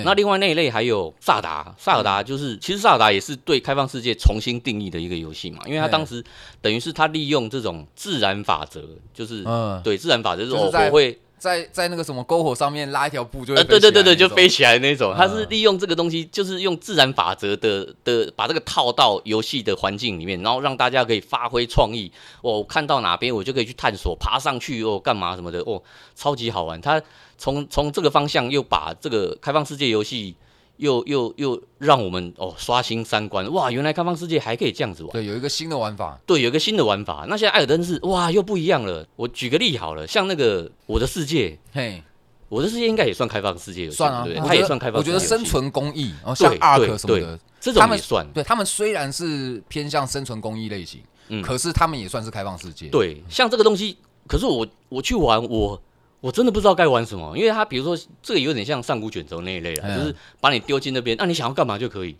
[0.03, 6.25] 那另外那一类还有萨达，萨尔达就是其实萨尔达也是对开放世界重新定义的一个游戏嘛，因为他当时
[6.61, 8.83] 等于是他利用这种自然法则，
[9.15, 22.11] 就是、嗯，对自然法则就是我会在在那个什么篝火上面拉一条布就会呃对对对对就飞起来那种，它是嗯利用这个东西，就是用自然法则的的把这个套到游戏的环境里面，然后让大家可以发挥创意。
[22.43, 25.83] 哦，我看到哪边我就可以去探索，爬上去哦，干嘛什么的哦，
[26.15, 26.81] 超级好玩。
[26.81, 27.01] 它
[27.37, 30.35] 从从这个方向又把这个开放世界游戏。
[30.79, 33.71] 又又又让我们哦刷新三观哇！
[33.71, 35.13] 原来开放世界还可以这样子玩。
[35.13, 37.27] 对，有一个新的玩法，对，有一个新的玩法。
[37.29, 39.07] 那现在艾尔登是哇又不一样了。
[39.17, 42.03] 我举个例好了，像那个我的世界，嘿，
[42.49, 45.13] 我的世界应该也算开放世界游戏，算啊，对它也算开放我觉。
[45.13, 48.27] 得生存公益，然后像对 Ark 什么的，这种也算。
[48.33, 52.89] 对他们虽然是偏向生存公益类型，嗯可是他们也算是开放世界。
[52.89, 53.97] 对，像这个东西，
[54.29, 55.81] 可是我我去玩，我
[56.27, 62.17] 我真的不知道该玩什么，因为他比如说这个有点像上古卷轴那一类了，嗯就是把你丢进那边，那、你想要干嘛就可以。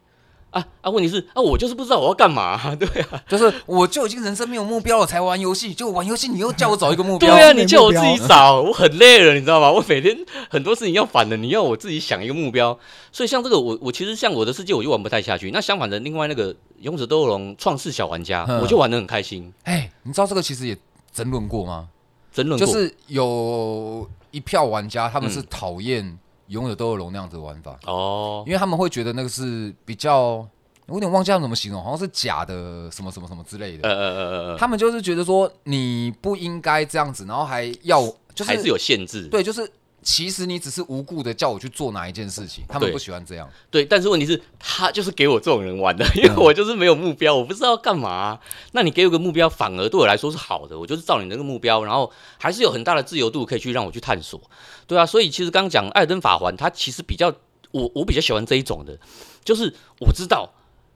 [0.51, 0.89] 啊啊！
[0.89, 9.71] 问题是啊，我就是不知道我要干嘛、 对啊，就是我就已经人生没有目标了才玩游戏，就玩游戏你又叫我找一个目标，对啊，你叫我自己找，我很累了，你知道吗？
[9.71, 10.17] 我每天
[10.49, 12.79] 很多事情要烦的，你要我自己想一个目标，
[13.13, 15.51] 所以像这个我我其实像我的世界我就玩不太下去。
[15.51, 20.79] 那相反的，另外那个勇者斗恶龙创世小玩家，嗯我就玩的很开心，哎，你知道这个其实也
[21.13, 21.89] 争论过吗？
[22.37, 22.61] 争论。
[22.61, 26.19] 就是有一票玩家他们是嗯讨厌
[26.49, 30.47] 勇者斗恶龙那样子的玩法，哦，因为他们会觉得那个是比较，
[30.87, 33.89] 我有点忘记他们怎么形容，好像是假的什么什么什么之类的。
[33.89, 38.01] 呃呃呃呃呃，他们就是觉得说你不应该这样子，然后还要
[38.35, 39.27] 就是还是有限制。
[39.29, 39.69] 对，就是
[40.07, 43.51] 其实你只是无故的叫我去做哪一件事情，他们不喜欢这样。
[43.73, 48.39] 对，但是问题是，他就是给我这种人玩的，因为我就是没有目标，我不知道要干嘛、
[48.71, 54.41] 那你给我个目标，反而对我来说是好的，我就是照你那个目标，然后还是有很大的自由度可以去让我去探索。
[54.87, 57.35] 对啊，所以其实刚刚讲《艾尔登法环》，它其实比较
[57.73, 58.97] 我我比较喜欢这一种的，
[59.45, 60.53] 就是我知道，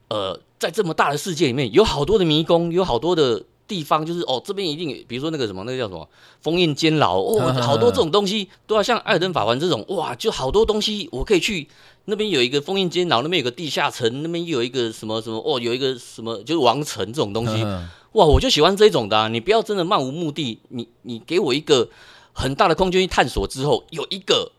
[0.07, 3.43] 呃，在这么大的世界里面，有好多的迷宫，有好多的。
[3.71, 6.05] 地方就是哦，这边一定，比如说那个什么，那个叫什么
[6.41, 11.65] 封印监牢哦， 好多这种东西，对啊，像艾尔登法环这种，哇，就好多东西我可以去
[12.03, 17.87] 那边有一个封印监牢，那边有个地下城，那边又有一个什么什么哦，有一个什么就是王城这种东西，嗯
[18.19, 19.29] 哇，我就喜欢这种的、啊。
[19.29, 21.87] 你不要真的漫无目的，你你给我一个
[22.33, 24.51] 很大的空间去探索之后，有一个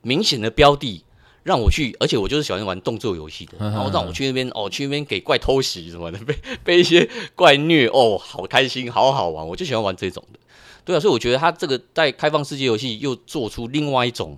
[0.00, 1.02] 明显的标的
[1.46, 10.40] 让我去，而且我就是喜欢玩动作游戏的，嗯然后让我去那边哦，去那边给怪偷袭什么的， 被被一些怪虐哦，好开心，好好玩，我就喜欢玩这种的。
[10.84, 14.36] 对啊，所以我觉得他这个在开放世界游戏又做出另外一种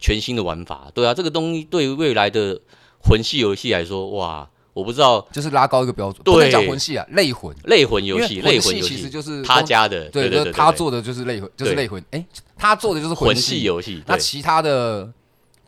[0.00, 0.90] 全新的玩法。
[0.92, 2.60] 对啊，这个东西对于未来的
[3.04, 7.54] 魂系游戏来说，哇，我不知道就是拉高一个标准，对魂系啊，类魂。
[7.64, 12.04] 类魂游戏，类魂游戏其实就是他家的，对，对他做的就是类魂，就是对类魂。
[12.10, 12.24] 哎，
[12.56, 13.62] 他做的就是魂系系。
[13.62, 15.12] 游戏，那其他的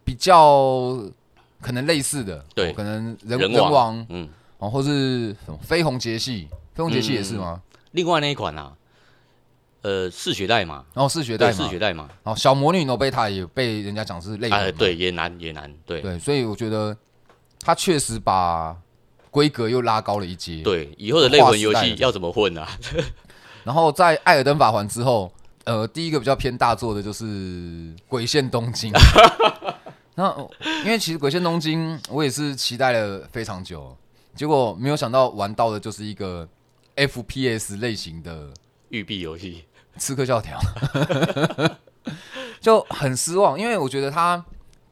[0.05, 0.99] 比较
[1.61, 4.29] 可能类似的，对哦可能人人人王嗯，
[4.59, 7.61] 哦，或是什么绯红节系，绯红节系也是吗？
[7.93, 8.73] 另外那一款啊，
[9.83, 16.97] 呃，嗜血代码，然后嗜血对，代码，嗜血代码，然后小魔女诺贝塔也被人家讲是类魂啊，嘛，对，也难也难，对对，所以我觉得
[17.61, 18.77] 他确实把
[19.31, 22.69] 规格又拉高了一阶。，对，以后的类魂游戏要怎么混啊？
[23.65, 25.31] 然后在《艾尔登法环》之后，
[25.65, 27.25] 呃，第一个比较偏大作的就是
[28.09, 28.93] 《鬼线东京》。
[30.21, 30.37] 那
[30.85, 33.97] 因为其实《鬼线东京》我也是期待了非常久，
[34.37, 36.47] 结果没有想到玩到的就是一个
[36.95, 38.53] FPS 类型的
[38.91, 39.65] 育碧游戏，
[39.97, 40.61] 刺客教条，
[42.61, 44.45] 就很失望，因为我觉得它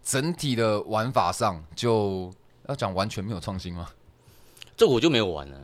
[0.02, 2.32] 整体的玩法上就
[2.66, 3.86] 要讲完全没有创新吗？
[4.78, 5.58] 这我就没有玩了。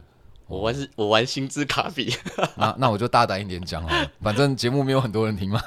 [0.47, 2.15] 我玩是，我玩星之卡比，
[2.57, 5.61] 那那我就大胆一点讲了，反正节目没有很多人听嘛。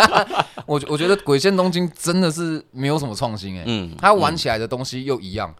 [0.66, 5.52] 我我觉得《鬼线东京》真的是没有什么创新哎、嗯，它玩起来的东西又一样，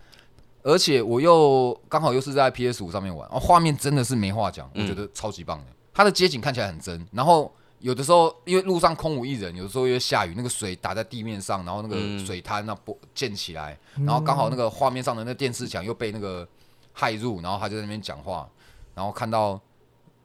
[0.63, 5.65] 而且我又刚好又是在 PS 五上面玩，哦，画面真的是没话讲，我嗯觉得超级棒的。
[5.93, 12.25] 它的街景看起来很真，然后有的时候因为路上空无一人，有的时候因为下雨，那个水打在地面上，然后那个嗯。
[12.25, 16.47] 水滩那波溅起来，然后刚好那个画面上的那电视墙又被那个
[16.97, 18.49] 骇入，然后他就在那边讲话，
[18.95, 19.61] 然后看到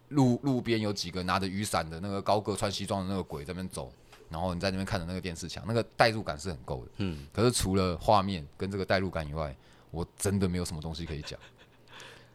[0.09, 3.91] 路路边有几个拿着雨伞的那个高个穿西装的那个鬼在那边走，
[4.29, 6.91] 然后你在那边看着那个电视墙，那个代入感是很够的。
[6.97, 9.55] 嗯，可是除了画面跟这个代入感以外，
[9.91, 11.39] 我真的没有什么东西可以讲。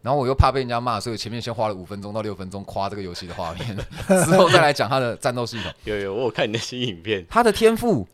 [0.03, 3.77] 然后我又怕被人家骂，所以前面先花了五分钟到六分钟夸这个游戏的画面，
[4.25, 5.71] 之后再来讲它的战斗系统。
[5.85, 8.09] 有有，我有看你的新影片，他的天赋，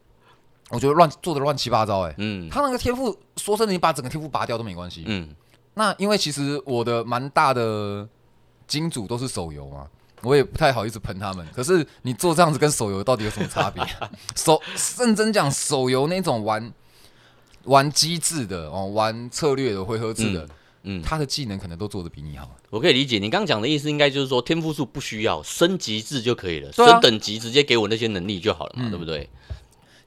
[0.71, 5.05] 我觉得乱做的乱七八糟哎、嗯他那个天赋，说真的，你把整个天赋拔掉都没关系。
[5.07, 5.33] 嗯，
[5.79, 8.09] 那因为其实我的蛮大的
[8.67, 9.87] 金主都是手游嘛，
[10.23, 11.47] 我也不太好意思喷他们。
[11.55, 13.87] 可是你做这样子跟手游到底有什么差别？
[14.35, 14.61] 手
[14.99, 16.73] 认真讲，手游那种玩
[17.65, 20.49] 玩机制的哦，玩策略的回合制的，
[20.85, 22.51] 嗯他的技能可能都做的比你好。
[22.71, 29.29] 我可以理解你刚刚讲的意思，应该就是说天赋数不需要，升级制就可以了，啊升等级直接给我那些能力就好了嘛，嗯对不对？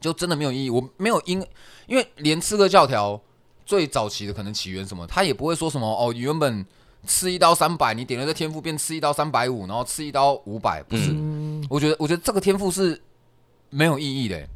[0.00, 0.70] 就真的没有意义。
[0.70, 1.46] 我没有因，
[1.86, 3.20] 因为连刺客教条
[3.64, 6.64] 最早期的可能起源什么，他也不会说什么哦，原本
[7.06, 11.10] 吃一刀三百，你点了这天赋变吃一刀三百五，然后吃一刀五百，不是。
[11.12, 13.00] 嗯，我觉得，我觉得这个天赋是
[13.70, 14.48] 没有意义的欸。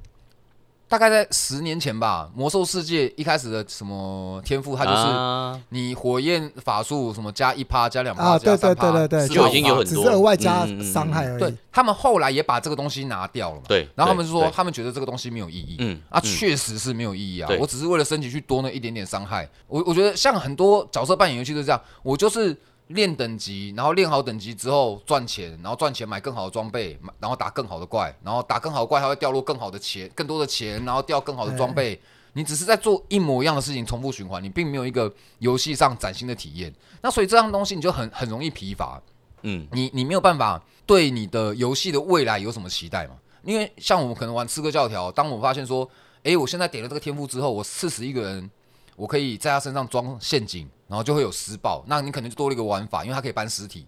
[0.95, 11.41] 大概在十年前吧，魔兽世界一开始的什么天赋，它就是啊你火焰法术什么加一趴、加两趴、啊，对对加三趴，对对对，十就已经有很多只是额外加伤害而已。
[11.41, 13.63] 对他们后来也把这个东西拿掉了嘛。
[13.67, 15.75] 对，然后他们就说，他们觉得这个东西没有意义。
[15.81, 17.51] 嗯啊，嗯确实是没有意义啊！
[17.59, 19.49] 我只是为了升级去多那一点点伤害。
[19.67, 22.57] 我我觉得像很多角色扮演游戏都是这样，我就是
[22.89, 32.01] 练等级，然后练好等级之后赚钱，然后赚钱买更好的装备，买然后打更好的怪，然后打更好的怪，它会掉落更好的钱，更多的钱，然后掉更好的装备。
[32.35, 36.75] 你只是在做一模一样的事情，重复循环，你并没有一个游戏上崭新的体验。
[37.01, 39.01] 那所以这样东西你就很很容易疲乏。
[39.43, 43.15] 嗯你你没有办法对你的游戏的未来有什么期待嘛？
[43.45, 45.89] 因为像我们可能玩刺客教条，当我发现说，
[46.23, 48.51] 诶，我现在点了这个天赋之后，我刺死一个人，
[48.97, 53.87] 我可以在他身上装陷阱，然后就会有施暴，那你可能就多了一个玩法，因为它可以搬尸体。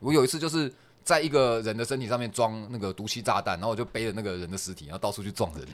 [0.00, 0.72] 我有一次就是
[1.04, 5.66] 在一个人的身体上面装那个毒气炸弹，然后我就背着那个人的尸体，然后到处去撞人。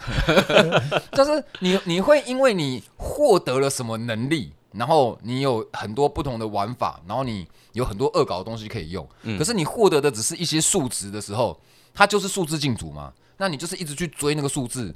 [1.13, 9.09] 就是你你会因为你获得了什么能力，然后你有很多不同的玩法，然后你有很多恶搞的东西可以用。
[9.23, 11.61] 嗯可是你获得的只是一些数值的时候，
[11.93, 13.13] 它就是数字竞逐嘛。
[13.37, 14.95] 那你就是一直去追那个数字，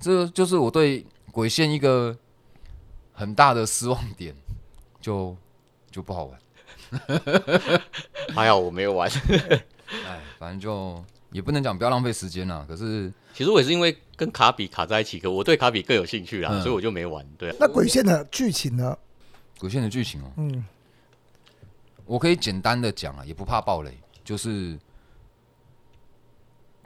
[0.00, 2.16] 这就是我对鬼线一个
[3.12, 4.34] 很大的失望点，
[5.00, 5.36] 就
[5.90, 6.38] 就不好玩。
[8.34, 9.10] 还好我没有玩。
[10.06, 12.64] 哎，反正就也不能讲不要浪费时间啦。
[12.68, 17.26] 可是其实我也是因为跟卡比卡在一起，可我对卡比更有兴趣啦，嗯所以我就没玩。
[17.38, 18.96] 对啊，那鬼线的剧情呢？
[19.58, 20.64] 鬼线的剧情哦、嗯，
[22.06, 23.92] 我可以简单的讲啊，也不怕暴雷，
[24.22, 24.78] 就是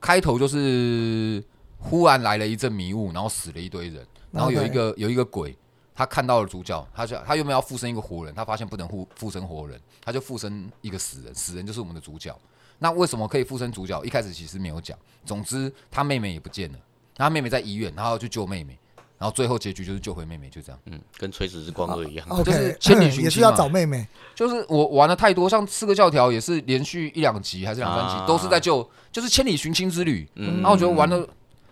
[0.00, 1.42] 开头就是
[1.78, 5.54] 忽然来了一阵迷雾，然后死了一堆人，然后有一个有一个鬼，
[5.94, 12.36] 他看到了主角，他就他原本要附身一个活人，他发现不能附附身活人，他就附身一个死人，死人就是我们的主角。
[12.78, 14.02] 那为什么可以附身主角？
[14.04, 14.98] 一开始其实没有讲。
[15.24, 16.78] 总之，他妹妹也不见了，
[17.14, 18.76] 他妹妹在医院，然后要去救妹妹，
[19.18, 20.80] 然后最后结局就是救回妹妹，就这样。
[20.86, 22.26] 嗯，跟垂死之光二一样。
[22.28, 24.04] OK，就是千里寻亲也是要找妹妹。
[24.34, 30.28] 就是我玩的太多，像四个教条也是连续一两集还是两三集，啊都是在救，就是千里寻亲之旅。
[30.34, 31.24] 嗯然后我觉得玩的，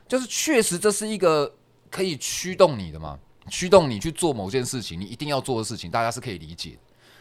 [0.06, 1.52] 就是确实这是一个
[1.90, 3.18] 可以驱动你的嘛，
[3.50, 6.78] 驱动你去做某件事情，你一定要做的事情，大家是可以理解。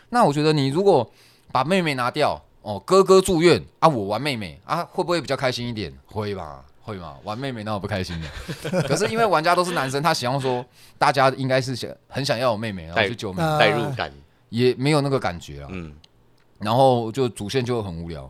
[0.09, 1.11] 那我觉得你如果
[1.51, 5.93] 把妹妹拿掉，哦，哥哥住院啊，我玩妹妹啊，会不会比较开心一点？
[6.05, 8.81] 会吧，会嘛，玩妹妹那我不开心的。
[8.83, 10.63] 可是因为玩家都是男生，他想要说，
[10.97, 14.11] 大家应该是想很想要有妹妹，然后去救妹妹，啊代入感，
[14.49, 15.67] 也没有那个感觉啊。
[15.71, 15.95] 嗯，
[16.59, 18.29] 然后就主线就很无聊。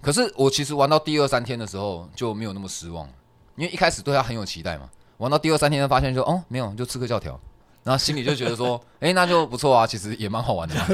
[0.00, 3.08] 可是我其实玩到第二三天的时候就没有那么失望，
[3.56, 4.90] 因为一开始对他很有期待嘛。
[5.22, 7.38] 玩到第二三天，发现说哦没有，就刺客教条，
[7.84, 10.86] 然后心里就觉得说， 哎、那就不错啊，其实也蛮好玩的嘛。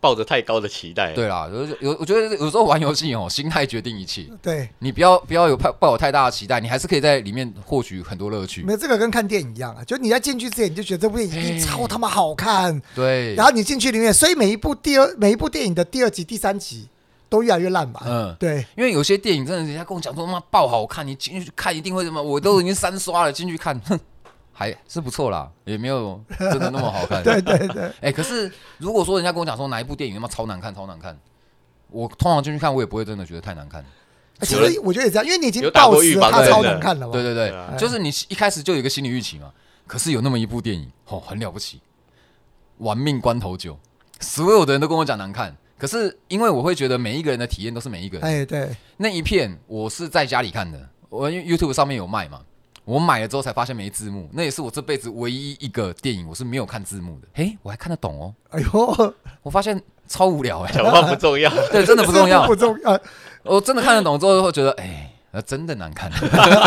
[0.00, 4.26] 抱着太高的期待。，对啦，有有我觉得有时候玩游戏哦，心态决定一切。
[4.42, 8.72] 对，你不要不要有抱抱有太大的期待，你还是可以在里面获取很多乐趣没。
[8.72, 16.88] 有这个跟看电影一样啊，就你在进去之前你就觉得这部电影一定超他妈好看，对，然后你进去里面，所以每一部第二每一部电影的第二集、第三集
[17.28, 18.02] 都越来越烂吧。
[18.06, 23.98] 嗯，对，因为有些电影真的，人家跟我讲说他妈爆好看，你进去看一定会什么，我都已经三刷了，进去看， 哼，
[24.52, 27.22] 还是不错啦，也没有真的那么好看。
[27.24, 31.18] 对对对，哎、可是如果说人家跟我讲说哪一部电影他妈超难看，超难看，
[31.90, 33.84] 我通常进去看，我也不会真的觉得太难看。
[34.40, 37.12] 其实我觉得也这样，因为你已经有打过预到时，它超难看了嘛。
[37.12, 39.52] 对对对，就是你一开始就有一个心理预期嘛。
[39.86, 41.76] 可是有那么一部电影，哦，很了不起，
[42.78, 43.74] 《玩命关头九》，
[44.18, 45.54] 所有的人都跟我讲难看，
[45.84, 48.26] 可是因为我会觉得每一个人的体验都是每一个人。
[48.26, 50.80] 哎对，那一片我是在家里看的，
[51.10, 52.40] 我因为 YouTube 上面有卖嘛，
[52.86, 57.28] 我买了之后才发现没字幕，那也是我这辈子唯一一个电影我是没有看字幕的。
[57.34, 59.78] 嘿，我还看得懂哦，哎呦，我发现
[60.08, 61.50] 超无聊哎、讲话不重要。
[61.70, 62.98] 对，真的不重要不，重要。
[63.42, 66.10] 我真的看得懂之后会觉得，哎、呃真的难看。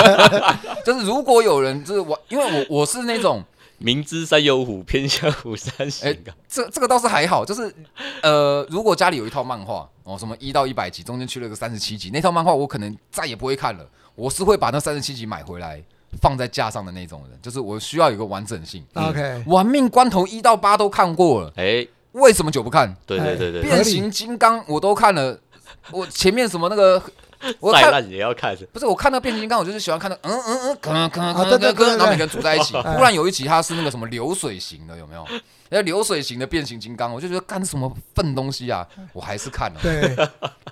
[0.85, 3.43] 就是如果有人就是我，因为我我是那种
[3.79, 6.33] 明知山有虎，偏向虎山行啊。
[6.47, 7.73] 这这个倒是还好，就是
[8.21, 15.81] 呃，如果家里有一套漫画哦，什么一到一百集，中间去了个三十七集，那套漫画我可能再也不会看了，我是会把那三十七集买回来
[16.21, 18.83] 放在架上的那种人，就是我需要有个完整性。
[18.95, 22.95] OK，玩命关头一到八都看过了，哎，为什么九不看？
[23.05, 25.39] 对对对对，变形金刚我都看了，
[25.91, 26.99] 我前面什么那个，
[27.59, 28.55] 我看也要看。
[28.71, 32.75] 不是我看那变形金刚，我就是喜欢看那嗯嗯嗯，可能可能啊对对对对然后每个人组在一起。
[32.77, 35.25] 哎忽然有一集它是那个什么流水型的，有没有？
[35.69, 38.87] 那流水型的变形金刚，我就觉得干什么笨东西啊！
[39.11, 40.15] 我还是看了，对，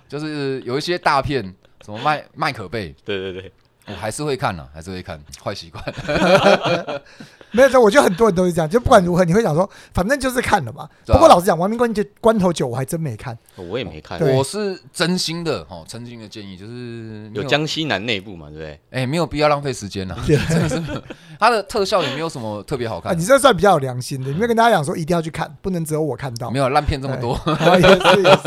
[0.07, 1.43] 就是有一些大片，
[1.84, 3.51] 什么麦麦可贝，对对对，
[3.88, 5.84] 我还是会看了，还是会看，坏习惯。
[7.56, 10.84] 没有，我觉得很多人都是这样，就不管如何，你会想说，反正就是看了嘛。
[10.84, 13.38] 啊不过老实讲，《亡命关头关头九》我还真没看。
[13.56, 14.20] 我也没看。
[14.36, 16.72] 我是真心的哦，真心的建议就是
[17.34, 18.80] 没有江西南内部嘛，对不对？
[18.91, 20.82] 哎、没有必要浪费时间了， 真的是。
[21.39, 26.49] 它的特效也没有什么特别好啊，看你，这算比较有良心的，你没有跟大家讲说一定要去看，不能只有我看到。
[26.51, 27.34] 没有烂片这么多。
[27.45, 28.38] 啊，也是也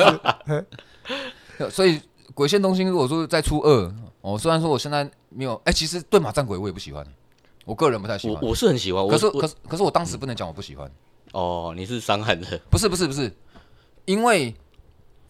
[1.59, 1.99] 是， 所以
[2.35, 7.05] 《鬼线东兴》如果说再出二，哦，虽然说我现在没有，哎、其实《对马战鬼》我也不喜欢，
[7.69, 8.43] 我个人不太喜欢。
[8.43, 10.91] 我我是很喜欢，可是可是可是我当时不能讲我不喜欢，
[11.33, 13.31] 哦，你是伤痕的不是不是不是，
[14.07, 14.51] 因为《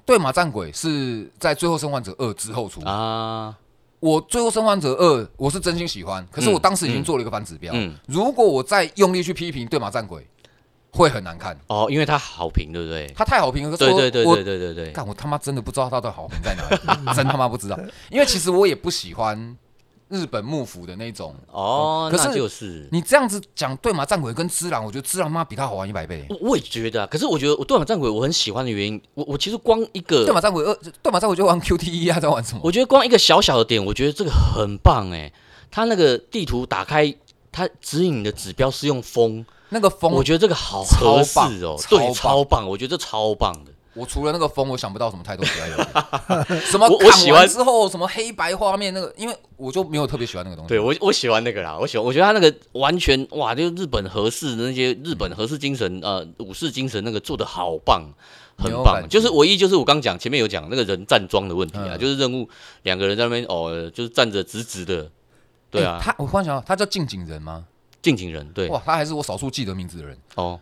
[0.07, 3.59] 对马战鬼》是在《最后生还者二》之后出，啊，
[3.99, 10.23] 我《最后生还者二》我是真心喜欢，可是我当时已经做了一个反指标，嗯，如果我再用力去批评《对马战鬼》，
[10.91, 11.59] 会很难看。
[11.67, 13.07] 哦，因为它好评，对不对？
[13.17, 17.79] 他太好评了，对对对对对对对，干，我他妈真的不知道他的好评在哪里， 真他妈不知道。
[18.11, 19.57] 因为其实我也不喜欢
[20.09, 21.35] 日本幕府的那种。
[21.51, 22.89] 哦，可是那就是。
[22.91, 26.27] 你这样子讲对马战鬼跟之狼，我觉得之狼妈比他好玩一百倍。
[26.31, 32.61] 我我也觉得啊，可是我觉得我对马战鬼我很喜欢的原因，我我其实光一个对马战鬼二，对马战鬼就玩 QTE 啊，在玩什么？
[32.65, 35.33] 我觉得光一个小小的点，我觉得这个很棒哎。
[35.71, 37.15] 它那个地图打开，
[37.53, 43.73] 它指引的指标是用风，那个风，我我觉得这个好合适哦，对，超棒超棒超棒，我觉得这超棒的。
[43.99, 46.61] 我除了那个风，我想不到什么太多其他游戏。
[46.71, 50.69] 什么我我喜欢完之后什么黑白画面那个，因为我就没有特别喜欢那个东西。
[50.69, 58.03] 对我我喜欢那个啦，我喜欢，我觉得他那个完全哇，就日本和式的那些日本和式精神，呃，武士精神那个做的好棒，
[58.57, 59.05] 很棒。
[59.09, 62.49] 就是唯一就是我刚讲前面有讲那个人站桩的问题啊，嗯就是任务
[62.83, 65.11] 两个人在那边哦，就是站着直直的，
[65.71, 67.65] 对啊，欸他我忽然想到，他叫近景人吗？
[68.01, 70.17] 近景人对哇，他还是我少数记得名字的人。
[70.37, 70.59] 哦，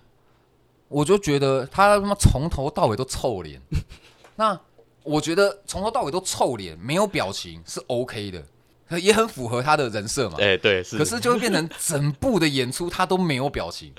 [0.89, 3.61] 我就觉得他他妈从头到尾都臭脸。
[4.37, 4.59] 那
[5.03, 10.37] 我觉得从头到尾都臭脸，没有表情是 OK 的，也很符合他的人设嘛。
[10.41, 13.93] 哎、对是，可是就会变成整部的演出他都没有表情，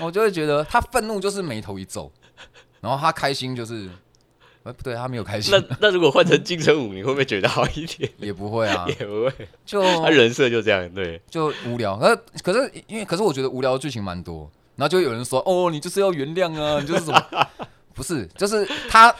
[0.00, 2.10] 我就会觉得他愤怒就是眉头一皱，
[2.80, 3.88] 然后他开心就是，
[4.64, 8.10] 哎不对，他没有开心那，那如果换成金城武，你会不会觉得好一点？
[8.18, 9.32] 也不会啊 也，不会，
[9.64, 11.96] 就他人设就这样，对，就无聊。
[11.96, 17.46] 可是可是因为可是我觉得无聊的剧情蛮多，然后就有人说哦，你就是要原谅啊， 你就是什么。
[17.94, 19.14] 不是，就是他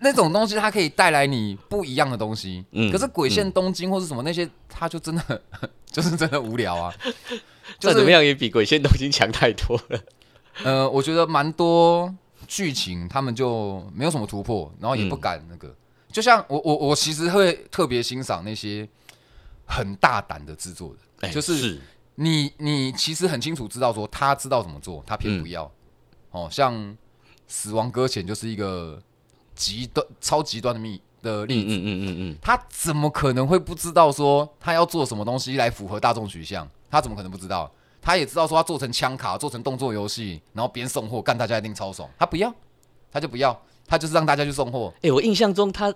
[0.00, 2.64] 那种东西，它可以带来你不一样的东西。
[2.72, 5.40] 嗯可是鬼线东京或是什么那些，他就真的
[5.86, 6.92] 就是真的无聊啊。
[7.78, 10.00] 就怎么样也比鬼线东京强太多了。
[10.64, 12.12] 呃，我觉得蛮多
[12.48, 15.72] 剧情他们就没有什么突破，然后也不嗯敢那个。
[16.10, 18.86] 就像我我我其实会特别欣赏那些
[19.64, 20.88] 很大胆的制作
[21.20, 21.80] 的，哎就是是
[22.20, 25.70] 你你其实很清楚知道说他知道怎么做，他偏不嗯要。
[26.32, 26.74] 哦，像
[27.46, 29.00] 《死亡搁浅》就是一个
[29.54, 31.68] 极端超极端的例的例子。
[31.68, 36.68] 嗯嗯嗯嗯嗯，他怎么可能会不知道说他要做什么东西来符合大众取向？
[36.90, 37.70] 他怎么可能不知道？
[38.02, 42.08] 他也知道说他做成枪卡，做成动作游戏，然后边送货，干大家一定超爽。
[42.18, 42.52] 他不要，
[43.12, 43.56] 他就不要，
[43.86, 44.92] 他就是让大家去送货。
[45.02, 45.94] 哎、我印象中他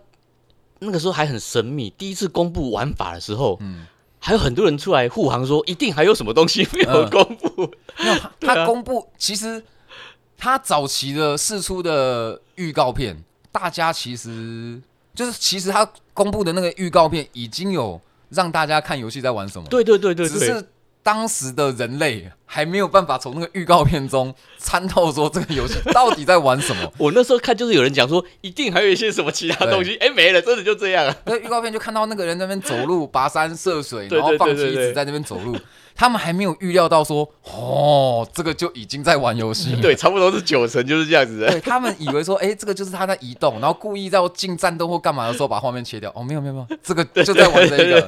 [0.78, 3.86] 那个时候还很神秘，第一次公布玩法的时候，嗯，
[4.24, 7.68] 还有很多人出来护航说，一定还有什么东西没有嗯公布。
[7.98, 9.60] 没有，他 公布其实
[10.38, 13.20] 他早期的试出的预告片，
[13.50, 14.80] 大家其实
[15.12, 19.66] 就是其实他公布的那个预告片已经有让大家看游戏在玩什么。
[19.68, 20.64] 对对对对对，只是
[21.02, 26.92] 当时的人类还没有办法从那个预告片中参透说这个游戏到底在玩什么。
[26.98, 31.16] 我那时候看就是有人讲说，一定还有一些什么其他东西，哎、没了，真的就这样啊。
[31.26, 35.56] 那预告片就看到那个人在那边走路、跋山涉水，然后放对对对梯子在那边走路。
[35.94, 39.80] 他们还没有预料到说，哦，这个就已经在玩游戏了。
[39.82, 41.50] 对，差不多是九成就是这样子的。
[41.50, 46.10] 对他们以为说，哎、这个就是他在移动，然后故意在进战斗或干嘛的时候把画面切掉。
[46.14, 48.00] 哦，没有没有没有，这个就在玩这个。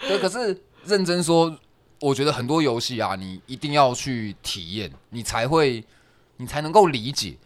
[0.00, 1.56] 对，可是认真说，
[2.02, 5.84] 我觉得很多游戏啊，你一定要去体验，你才会，
[6.36, 7.36] 你才能够理解。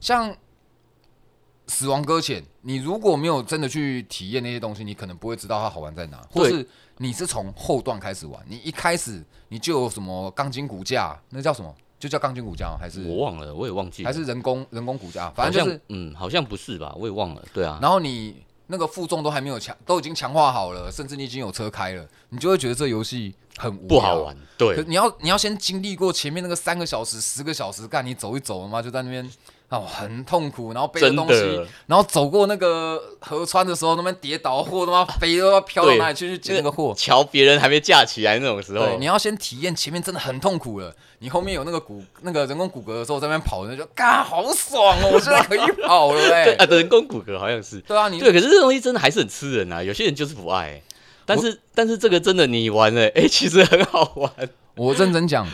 [0.00, 0.34] 像
[1.66, 11.74] 死亡搁浅，你如果没有真的去体验那些东西，你可能不会知道它好玩在哪，或是你是从后段开始玩，你一开始你就有什么钢筋骨架，那叫什么？
[11.98, 12.78] 就叫钢筋骨架吗？
[12.78, 15.30] 还是我忘了，我也忘记了，还是人工人工骨架？
[15.30, 16.94] 反正就是，嗯，好像不是吧？
[16.96, 17.42] 我也忘了。
[17.52, 18.36] 对啊，然后你
[18.68, 24.14] 那个负重都还没有强，都已经强化好了，甚至你已经有车开了，你就会觉得这游戏很无聊不好。
[24.16, 24.36] 玩。
[24.58, 29.28] 对可，你要你要先经历过前面那个三个小时、十个小时，干你走一走嘛，就在那边
[29.68, 36.94] 哦很痛苦，然后背着东西，然后走过那个河川的时候，那边跌倒，货他妈飞都要飘到对哪里去去捡那个货。
[36.96, 38.86] 瞧别人还没架起来那种时候。
[38.86, 47.80] 对，，你要先体验前面真的很痛苦了，你后面有那个骨那个人工骨骼的时候，在那边跑，那就嘎好爽哦，我现在可以跑了哎、 对啊，人工骨骼好像是。
[47.80, 50.80] 对啊，你对，可是这东西真的还是很吃人啊，有些人就是不爱、
[51.24, 54.30] 但是但是这个真的你玩了， 哎、其实很好玩。
[54.76, 55.48] 我认真讲，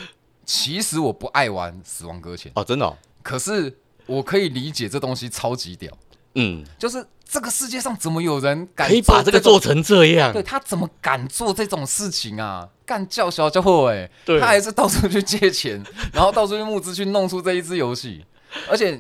[0.45, 5.93] 其实我不爱玩死亡搁浅，哦，真的、哦，可是我可以理解这东西超级屌。
[6.35, 12.67] 嗯，就是这个世界上怎么有人敢可以把这个做成这样对，他怎么敢做这种事情啊？
[12.87, 15.83] 干叫嚣叫货哎，对他还是到处去借钱，
[16.13, 18.25] 然后到处去募资去弄出这一支游戏，
[18.69, 18.99] 而且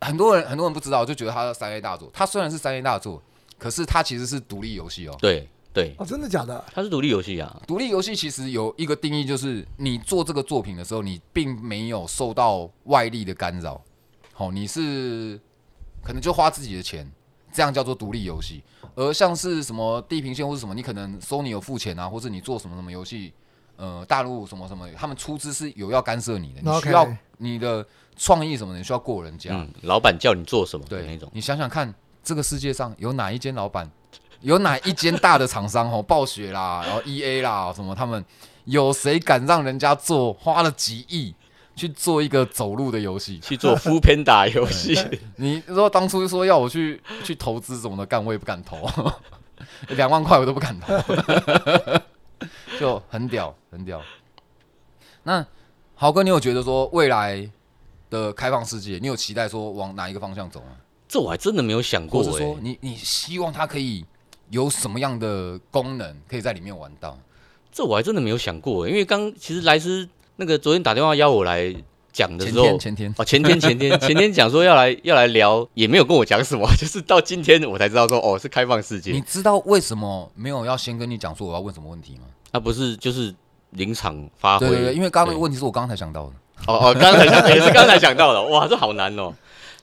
[0.00, 2.10] 很多人很多人不知道，就觉得他是三 A 大作。
[2.14, 3.22] 他虽然是三 A 大作，
[3.58, 5.16] 可是他其实是独立游戏哦。
[5.20, 6.64] 对对，哦，真的假的？
[6.74, 13.82] 它是独立游戏啊，独立游戏其实有一个定义，就是你做这个作品的时候，你并没有受到外力的干扰。
[14.34, 15.40] 好、你是
[16.02, 17.10] 可能就花自己的钱，
[17.52, 18.62] 这样叫做独立游戏。
[18.96, 23.32] 而像是什么地平线或是什么，你可能 Sony 有付钱啊，或者你做什么什么游戏，
[23.76, 27.08] 呃，大陆什么什么，他们出资是有要干涉你的，你需要
[27.38, 27.84] 你的
[28.16, 29.50] 创意什么的，你需要过人家。
[29.52, 33.90] 嗯，老板叫你做什么对那种，你想想看，这个世界上有哪一间老板，
[34.40, 38.24] 有哪一间大的厂商哦，暴雪啦，然后 E A 啦，什么他们
[38.64, 41.34] 有谁敢让人家做花了几亿
[41.76, 43.38] 去做一个走路的游戏？
[43.40, 44.96] 去做 f 偏打游戏，
[45.36, 48.88] 你说当初说要我去去投资什么的，干我也不敢投，
[49.96, 50.94] 两万块我都不敢投，
[52.78, 54.00] 就很屌，很屌。
[55.22, 55.44] 那
[55.94, 57.50] 豪哥，你有觉得说未来
[58.10, 60.76] 的开放世界，你有期待说往哪一个方向走吗？
[61.08, 64.04] 这我还真的没有想过说你你希望它可以
[64.50, 67.16] 有什么样的功能可以在里面玩到？
[67.70, 71.74] 这我还真的没有想过欸，因为刚其实莱斯那个昨天打电话邀我来
[72.12, 82.22] 讲的时候前天，前天哦，前天前天 前天讲说要来要来聊，也没有跟我讲什么，就是到今天我才知道说哦是开放世界你，知道为什么没有要先跟你讲说我要问什么问题吗？
[82.52, 83.34] 啊不是就是
[83.70, 86.32] 临场发挥，对对对，因为刚刚那个问题是我刚刚才想到的。
[86.66, 89.34] 哦哦，刚才想也是刚才想到的，哇，这好难哦。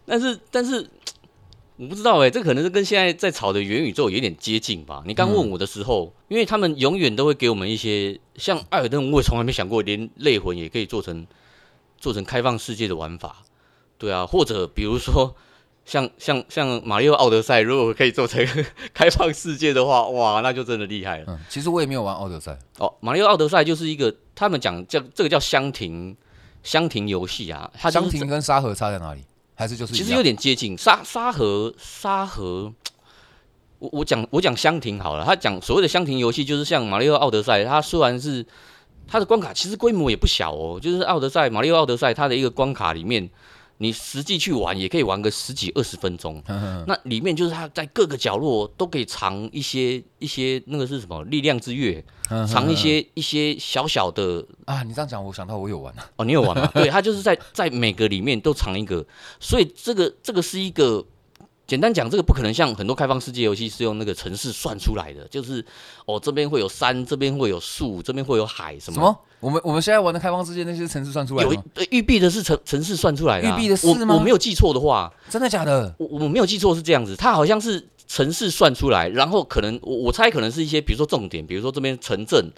[0.05, 0.89] 但是但是
[1.81, 5.01] 我不知道哎，这可能是跟现在在炒的元宇宙有点接近吧。
[5.03, 11.25] 你刚问我的时候，因为他们永远都会给我们一些像艾尔登，我也从来没想过，连类魂也可以做成
[11.97, 13.37] 做成开放世界的玩法。
[13.97, 15.35] 对啊，或者比如说
[15.83, 18.45] 像像像马里奥奥德赛，如果可以做成
[18.93, 21.25] 开放世界的话，哇，那就真的厉害了。
[21.29, 26.15] 嗯，其实我也没有玩奥德赛，哦，马里奥奥德赛就是一个他们讲叫这个叫箱庭
[26.61, 29.21] 箱庭游戏啊，它就是香亭跟沙盒差在哪里？
[29.55, 32.73] 还是就是其实有点接近沙沙河沙河。
[33.79, 38.45] 我我讲我讲箱庭好了，他讲所谓的箱庭游戏，就是像马里奥奥德赛，它虽然是
[39.07, 43.27] 它的关卡其实规模也不小哦，就是奥德赛马里奥奥德赛它的一个关卡里面，
[43.81, 46.41] 你实际去玩也可以玩个十几二十分钟。
[46.85, 52.03] 那里面就是它在各个角落都可以藏一些一些那个是什么力量之月，
[52.47, 54.83] 藏一些一些小小的啊。
[54.83, 56.07] 你这样讲，我想到我有玩啊。
[56.17, 56.69] 哦，你有玩吗？
[56.75, 59.03] 对，它就是在在每个里面都藏一个，
[59.39, 61.03] 所以这个这个是一个
[61.71, 65.63] 简单讲，这个不可能像很多开放世界游戏是用那个城市算出来的，就是
[66.05, 68.95] 哦这边会有山，这边会有树，这边会有海什么。
[68.95, 69.17] 什么？
[69.39, 71.63] 我们我们现在玩的开放世界那些城市算出来有吗？
[71.73, 75.95] 对育碧的是城城市算出来的、啊，育碧的是我吗我没有记错的话，真的假的？
[75.97, 82.51] 我我没有记错是这样子，它好像是城市算出来，然后可能我我猜可能是一些比如说重点，比如说这边城镇，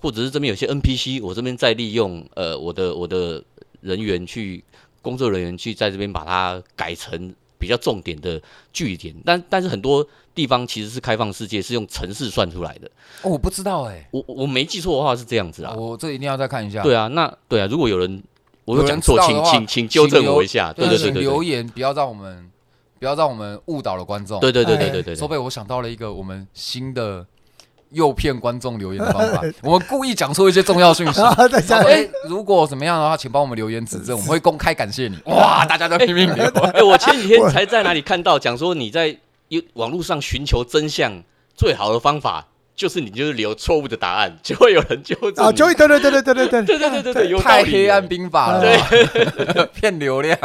[0.00, 3.44] 或者是这边有些 NPC，我这边再利用呃我的我的
[3.82, 4.64] 人员去
[5.02, 7.34] 工作人员去在这边把它改成
[7.64, 8.40] 比较重点的
[8.72, 12.86] 据点，但但是很多地方其实是开放世界，是用城市算出来的。
[13.22, 16.82] 哦，我不知道哎，我我没记错的话是这样子啊，我这一定要再看一下。
[16.82, 18.22] 对啊，那对啊，如果有人
[18.66, 22.50] 我有讲错，请请请纠正我一下，对对对留言不要让我们
[22.98, 24.38] 不要让我们误导了观众。
[24.40, 27.26] 对对对哎对对对对，收贝，我想到了一个我们新的
[27.94, 31.20] 诱骗观众留言的方法， 我们故意讲出一些重要讯息。
[31.72, 35.18] 哎、如果怎么样的话，请帮我们留言指正，我们会公开感谢你。
[35.32, 36.44] 哇，大家都拼命留。
[36.44, 39.16] 哎、我前几天才在哪里看到讲说你在
[39.48, 41.22] 有网络上寻求真相
[41.54, 45.56] 最好的方法就是你就是留错误的答案，就会有人纠正啊，你。
[45.56, 50.36] 就对对对对对对对对对对对对，有太黑暗兵法了对，骗流量。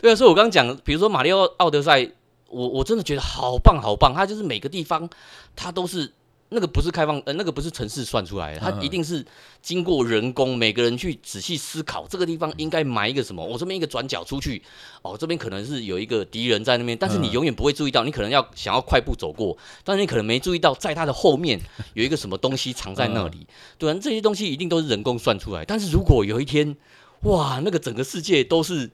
[0.00, 2.08] 对啊，所以我刚刚讲，比如说马里奥奥德赛，
[2.48, 5.08] 我我真的觉得好棒好棒，它就是每个地方
[5.54, 6.10] 它都是
[6.50, 9.22] 那个不是开放呃那个不是城市算出来的，它嗯一定是
[9.60, 14.62] 经过人工，每个人去仔细思考这个地方应该埋一个什么，我这边一个转角出去，
[15.02, 17.32] 哦这边可能是有一个敌人在那边，但是你嗯。
[17.32, 21.60] 永远不会注意到，你可能要想要快步走过，但是你可能没注意到在它的后面
[21.92, 23.46] 有一个什么东西藏在那里，
[23.76, 26.74] 对啊，这些东西一定都是人工算出来，但是如果有一天，
[27.24, 28.90] 哇，那个整个世界都是。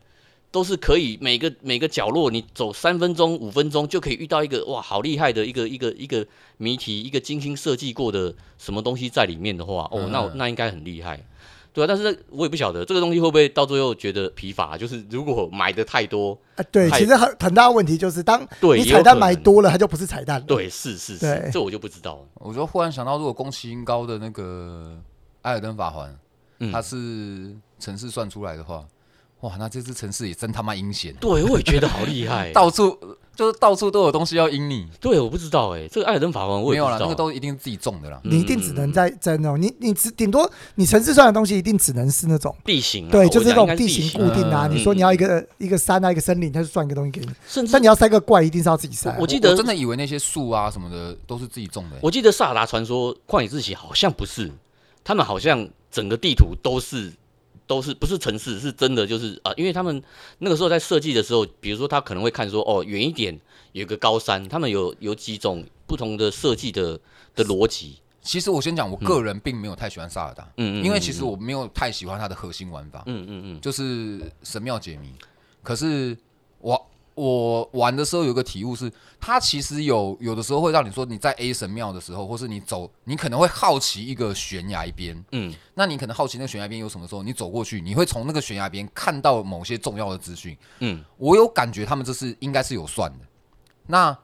[0.55, 6.25] 都是可以每个每个角落，你走三分钟、五分钟就可以遇到一个哇，好厉害的一个一个一个
[6.59, 11.21] 谜题，一个精心设计过的什么东西在里面的话，哦，那那应该很厉害，
[11.73, 11.89] 对啊。
[11.89, 20.47] 但是我也不晓得这个东西会不会到最后觉得疲乏，就是如果买的太多，啊，对，其实很很大的问题就是，当对你彩蛋买多了，它就不是彩蛋了。
[20.47, 22.29] 对，是是是，这我就不知道了。
[22.35, 24.97] 我就忽然想到，如果宫崎英高的那个
[25.43, 26.09] 《艾尔登法环》，
[26.61, 28.87] 嗯它是城市算出来的话，
[29.45, 32.51] 哇，那这次城市也真他妈阴险，对，我也觉得好厉害。
[32.57, 32.99] 到处
[33.37, 34.87] 就是到处都有东西要阴你。
[34.99, 37.07] 对，我不知道哎，这个艾尔登法环我没有啦，也不知道。
[37.07, 38.19] 那个都一定自己种的啦。
[38.25, 44.67] 你一定只能在在那种你你只顶多你城市上的东西一定只能是那种地形啊，对，就是这讲应该种地形形固定啊。
[44.67, 49.17] 嗯你说你要一个一个山啊一个森林，它就算一个东西给你，甚至但你要塞个怪，一定是要自己塞啊。
[49.21, 54.51] 我记得真的以为那些树啊什么的都是自己种的、我记得《萨尔达传说：旷野之息》好像不是，
[55.03, 57.13] 他们好像整个地图都是
[57.67, 60.03] 都是不是城市，是真的就是啊、因为他们
[60.39, 63.39] 那个时候在设计的时候，比如说他可能会看说哦，远一点
[63.73, 66.99] 有个高山，他们有有几种不同的设计的
[67.35, 75.13] 的逻辑，其实我先讲，我个人并没有太喜欢萨尔达，嗯嗯，因为其实我没有太喜欢它的核心玩法，嗯嗯嗯就是神庙解谜。
[75.63, 76.17] 可是
[76.59, 90.57] 我我玩的时候有一个体悟是，它其实有有的时候会让你说你在 A 神庙的时候，或是你走，你可能会好奇一个悬崖边，嗯那你可能好奇那个悬崖边有什么时候，你走过去，你会从那个悬崖边看到某些重要的资讯。
[90.81, 93.25] 嗯我有感觉他们这是应该是有算的。
[93.87, 94.17] 那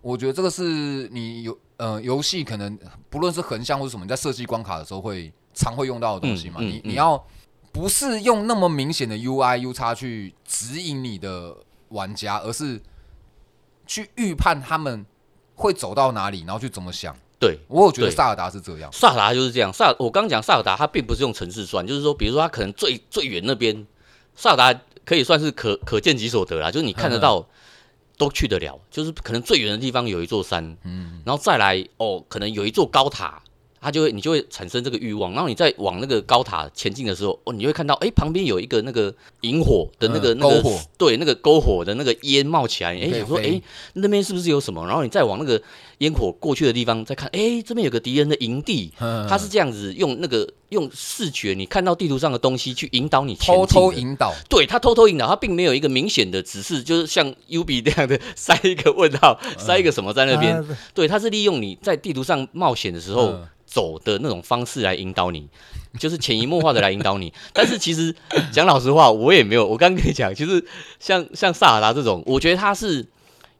[0.00, 2.78] 我觉得这个是你有呃游戏可能
[3.08, 6.56] 不论是横向或是什么，你在设计关卡的时候会常会用到的东西嘛。
[6.58, 7.24] 嗯嗯嗯你你要
[7.72, 11.56] 不是用那么明显的 UI U 叉去指引你的
[11.88, 12.80] 玩家，而是
[13.86, 15.04] 去预判他们
[15.54, 17.16] 会走到哪里，然后去怎么想。
[17.38, 17.58] 对。
[17.68, 18.90] 我有觉得萨尔达是这样。
[18.92, 23.86] 萨尔达就是这样，萨尔我刚刚讲萨尔达，它并不是用城市算，就是说，比如说它可能最最远那边，
[24.34, 27.46] 萨尔达可以算是可可见即所得啦，就是你看得到
[28.16, 33.42] 都去得了，就是可能最远的地方有一座山，嗯，然后再来哦，可能有一座高塔，
[33.84, 40.80] 它就会你就会产生这个欲望，然后你再往那个高塔前进的时候，哦，你会看到哎旁边有一个那个萤火的那个、嗯那个篝火。
[40.96, 43.60] 对，那个篝火的那个烟冒起来，哎想说哎
[43.92, 44.86] 那边是不是有什么？
[44.86, 45.60] 然后你再往那个
[45.98, 48.90] 烟火过去的地方再看，哎这边有个敌人的营地，
[49.28, 54.32] 他是这样子用那个用视觉你看到地图上的东西去引导你前偷偷引导。
[54.48, 60.56] 对他偷偷引导，他并没有一个明显的指示，就是像 U B 这样的 塞一个问号，塞一个什么在那边。
[60.56, 60.64] 啊。
[60.94, 65.48] 对，他是利用你在地图上冒险的时候嗯走的那种方式来引导你，
[65.98, 67.32] 就是潜移默化的来引导你。
[67.52, 68.14] 但是其实
[68.52, 70.64] 讲老实话，我也没有，我刚跟你讲，其实
[71.00, 73.04] 像像萨尔达这种，我觉得他是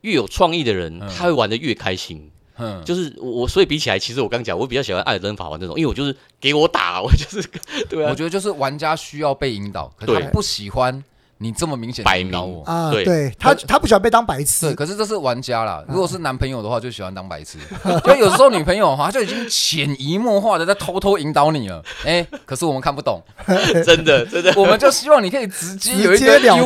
[0.02, 2.30] 越有创意的人，嗯他会玩的越开心。
[2.56, 7.42] 嗯，就是我我所以比起来，其实我刚讲，我比较喜欢艾尔登法环这种，因为我就是给我打，我就是
[7.90, 11.02] 对啊我，觉得就是玩家需要被引导，可是他不喜欢
[11.38, 12.62] 你这么明显的摆明我。
[12.64, 15.82] 啊，对对他他不喜欢被当白对，痴，可是这是玩家啦。
[15.88, 17.58] 如果是男朋友的话，就喜欢当白痴。
[18.04, 21.82] 就有时候女朋友哈，就已经潜移默化的在偷偷引导你了。
[22.04, 23.22] 哎，可是我们看不懂，
[23.84, 26.18] 真的真的，我们就希望你可以直接有一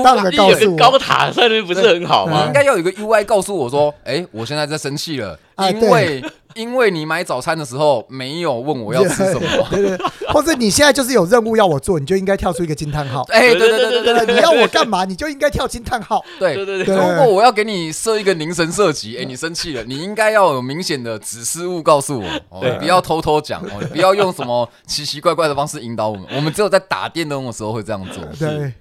[0.03, 0.16] 告
[0.55, 2.53] 诉我高塔上面不是很好你吗应？
[2.53, 6.23] 该要有一个 UI 告诉我说，哎，我现在在生气了，啊因为
[6.59, 9.99] 因为你买早餐的时候没有问我要吃什么， 对对，
[10.33, 13.22] 或者你现在就是有任务要我做，你就应该跳出一个惊叹号。
[13.29, 16.21] 哎， 对对对对对对，你要我干嘛，你就应该跳惊叹号。
[16.41, 28.25] 对对对，如果我要给你设一个凝神设计，哎，你生气了，你应该要有明显的指示物告诉我，哦，不要偷偷讲，哦，不要用什么奇奇怪怪的方式引导我们，我们只有在打电动的时候会这样做。
[28.37, 28.72] 对，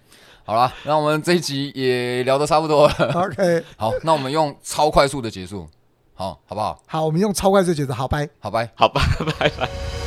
[0.44, 2.94] 好了，那我们这一集也聊得差不多了。
[3.14, 5.68] OK，好，那我们用超快速的结束。
[6.18, 6.82] 好，好不好？
[6.88, 8.28] 好，我们用超快速节奏好拜。
[8.40, 8.68] 好，拜。
[8.76, 10.07] 好拜，拜拜。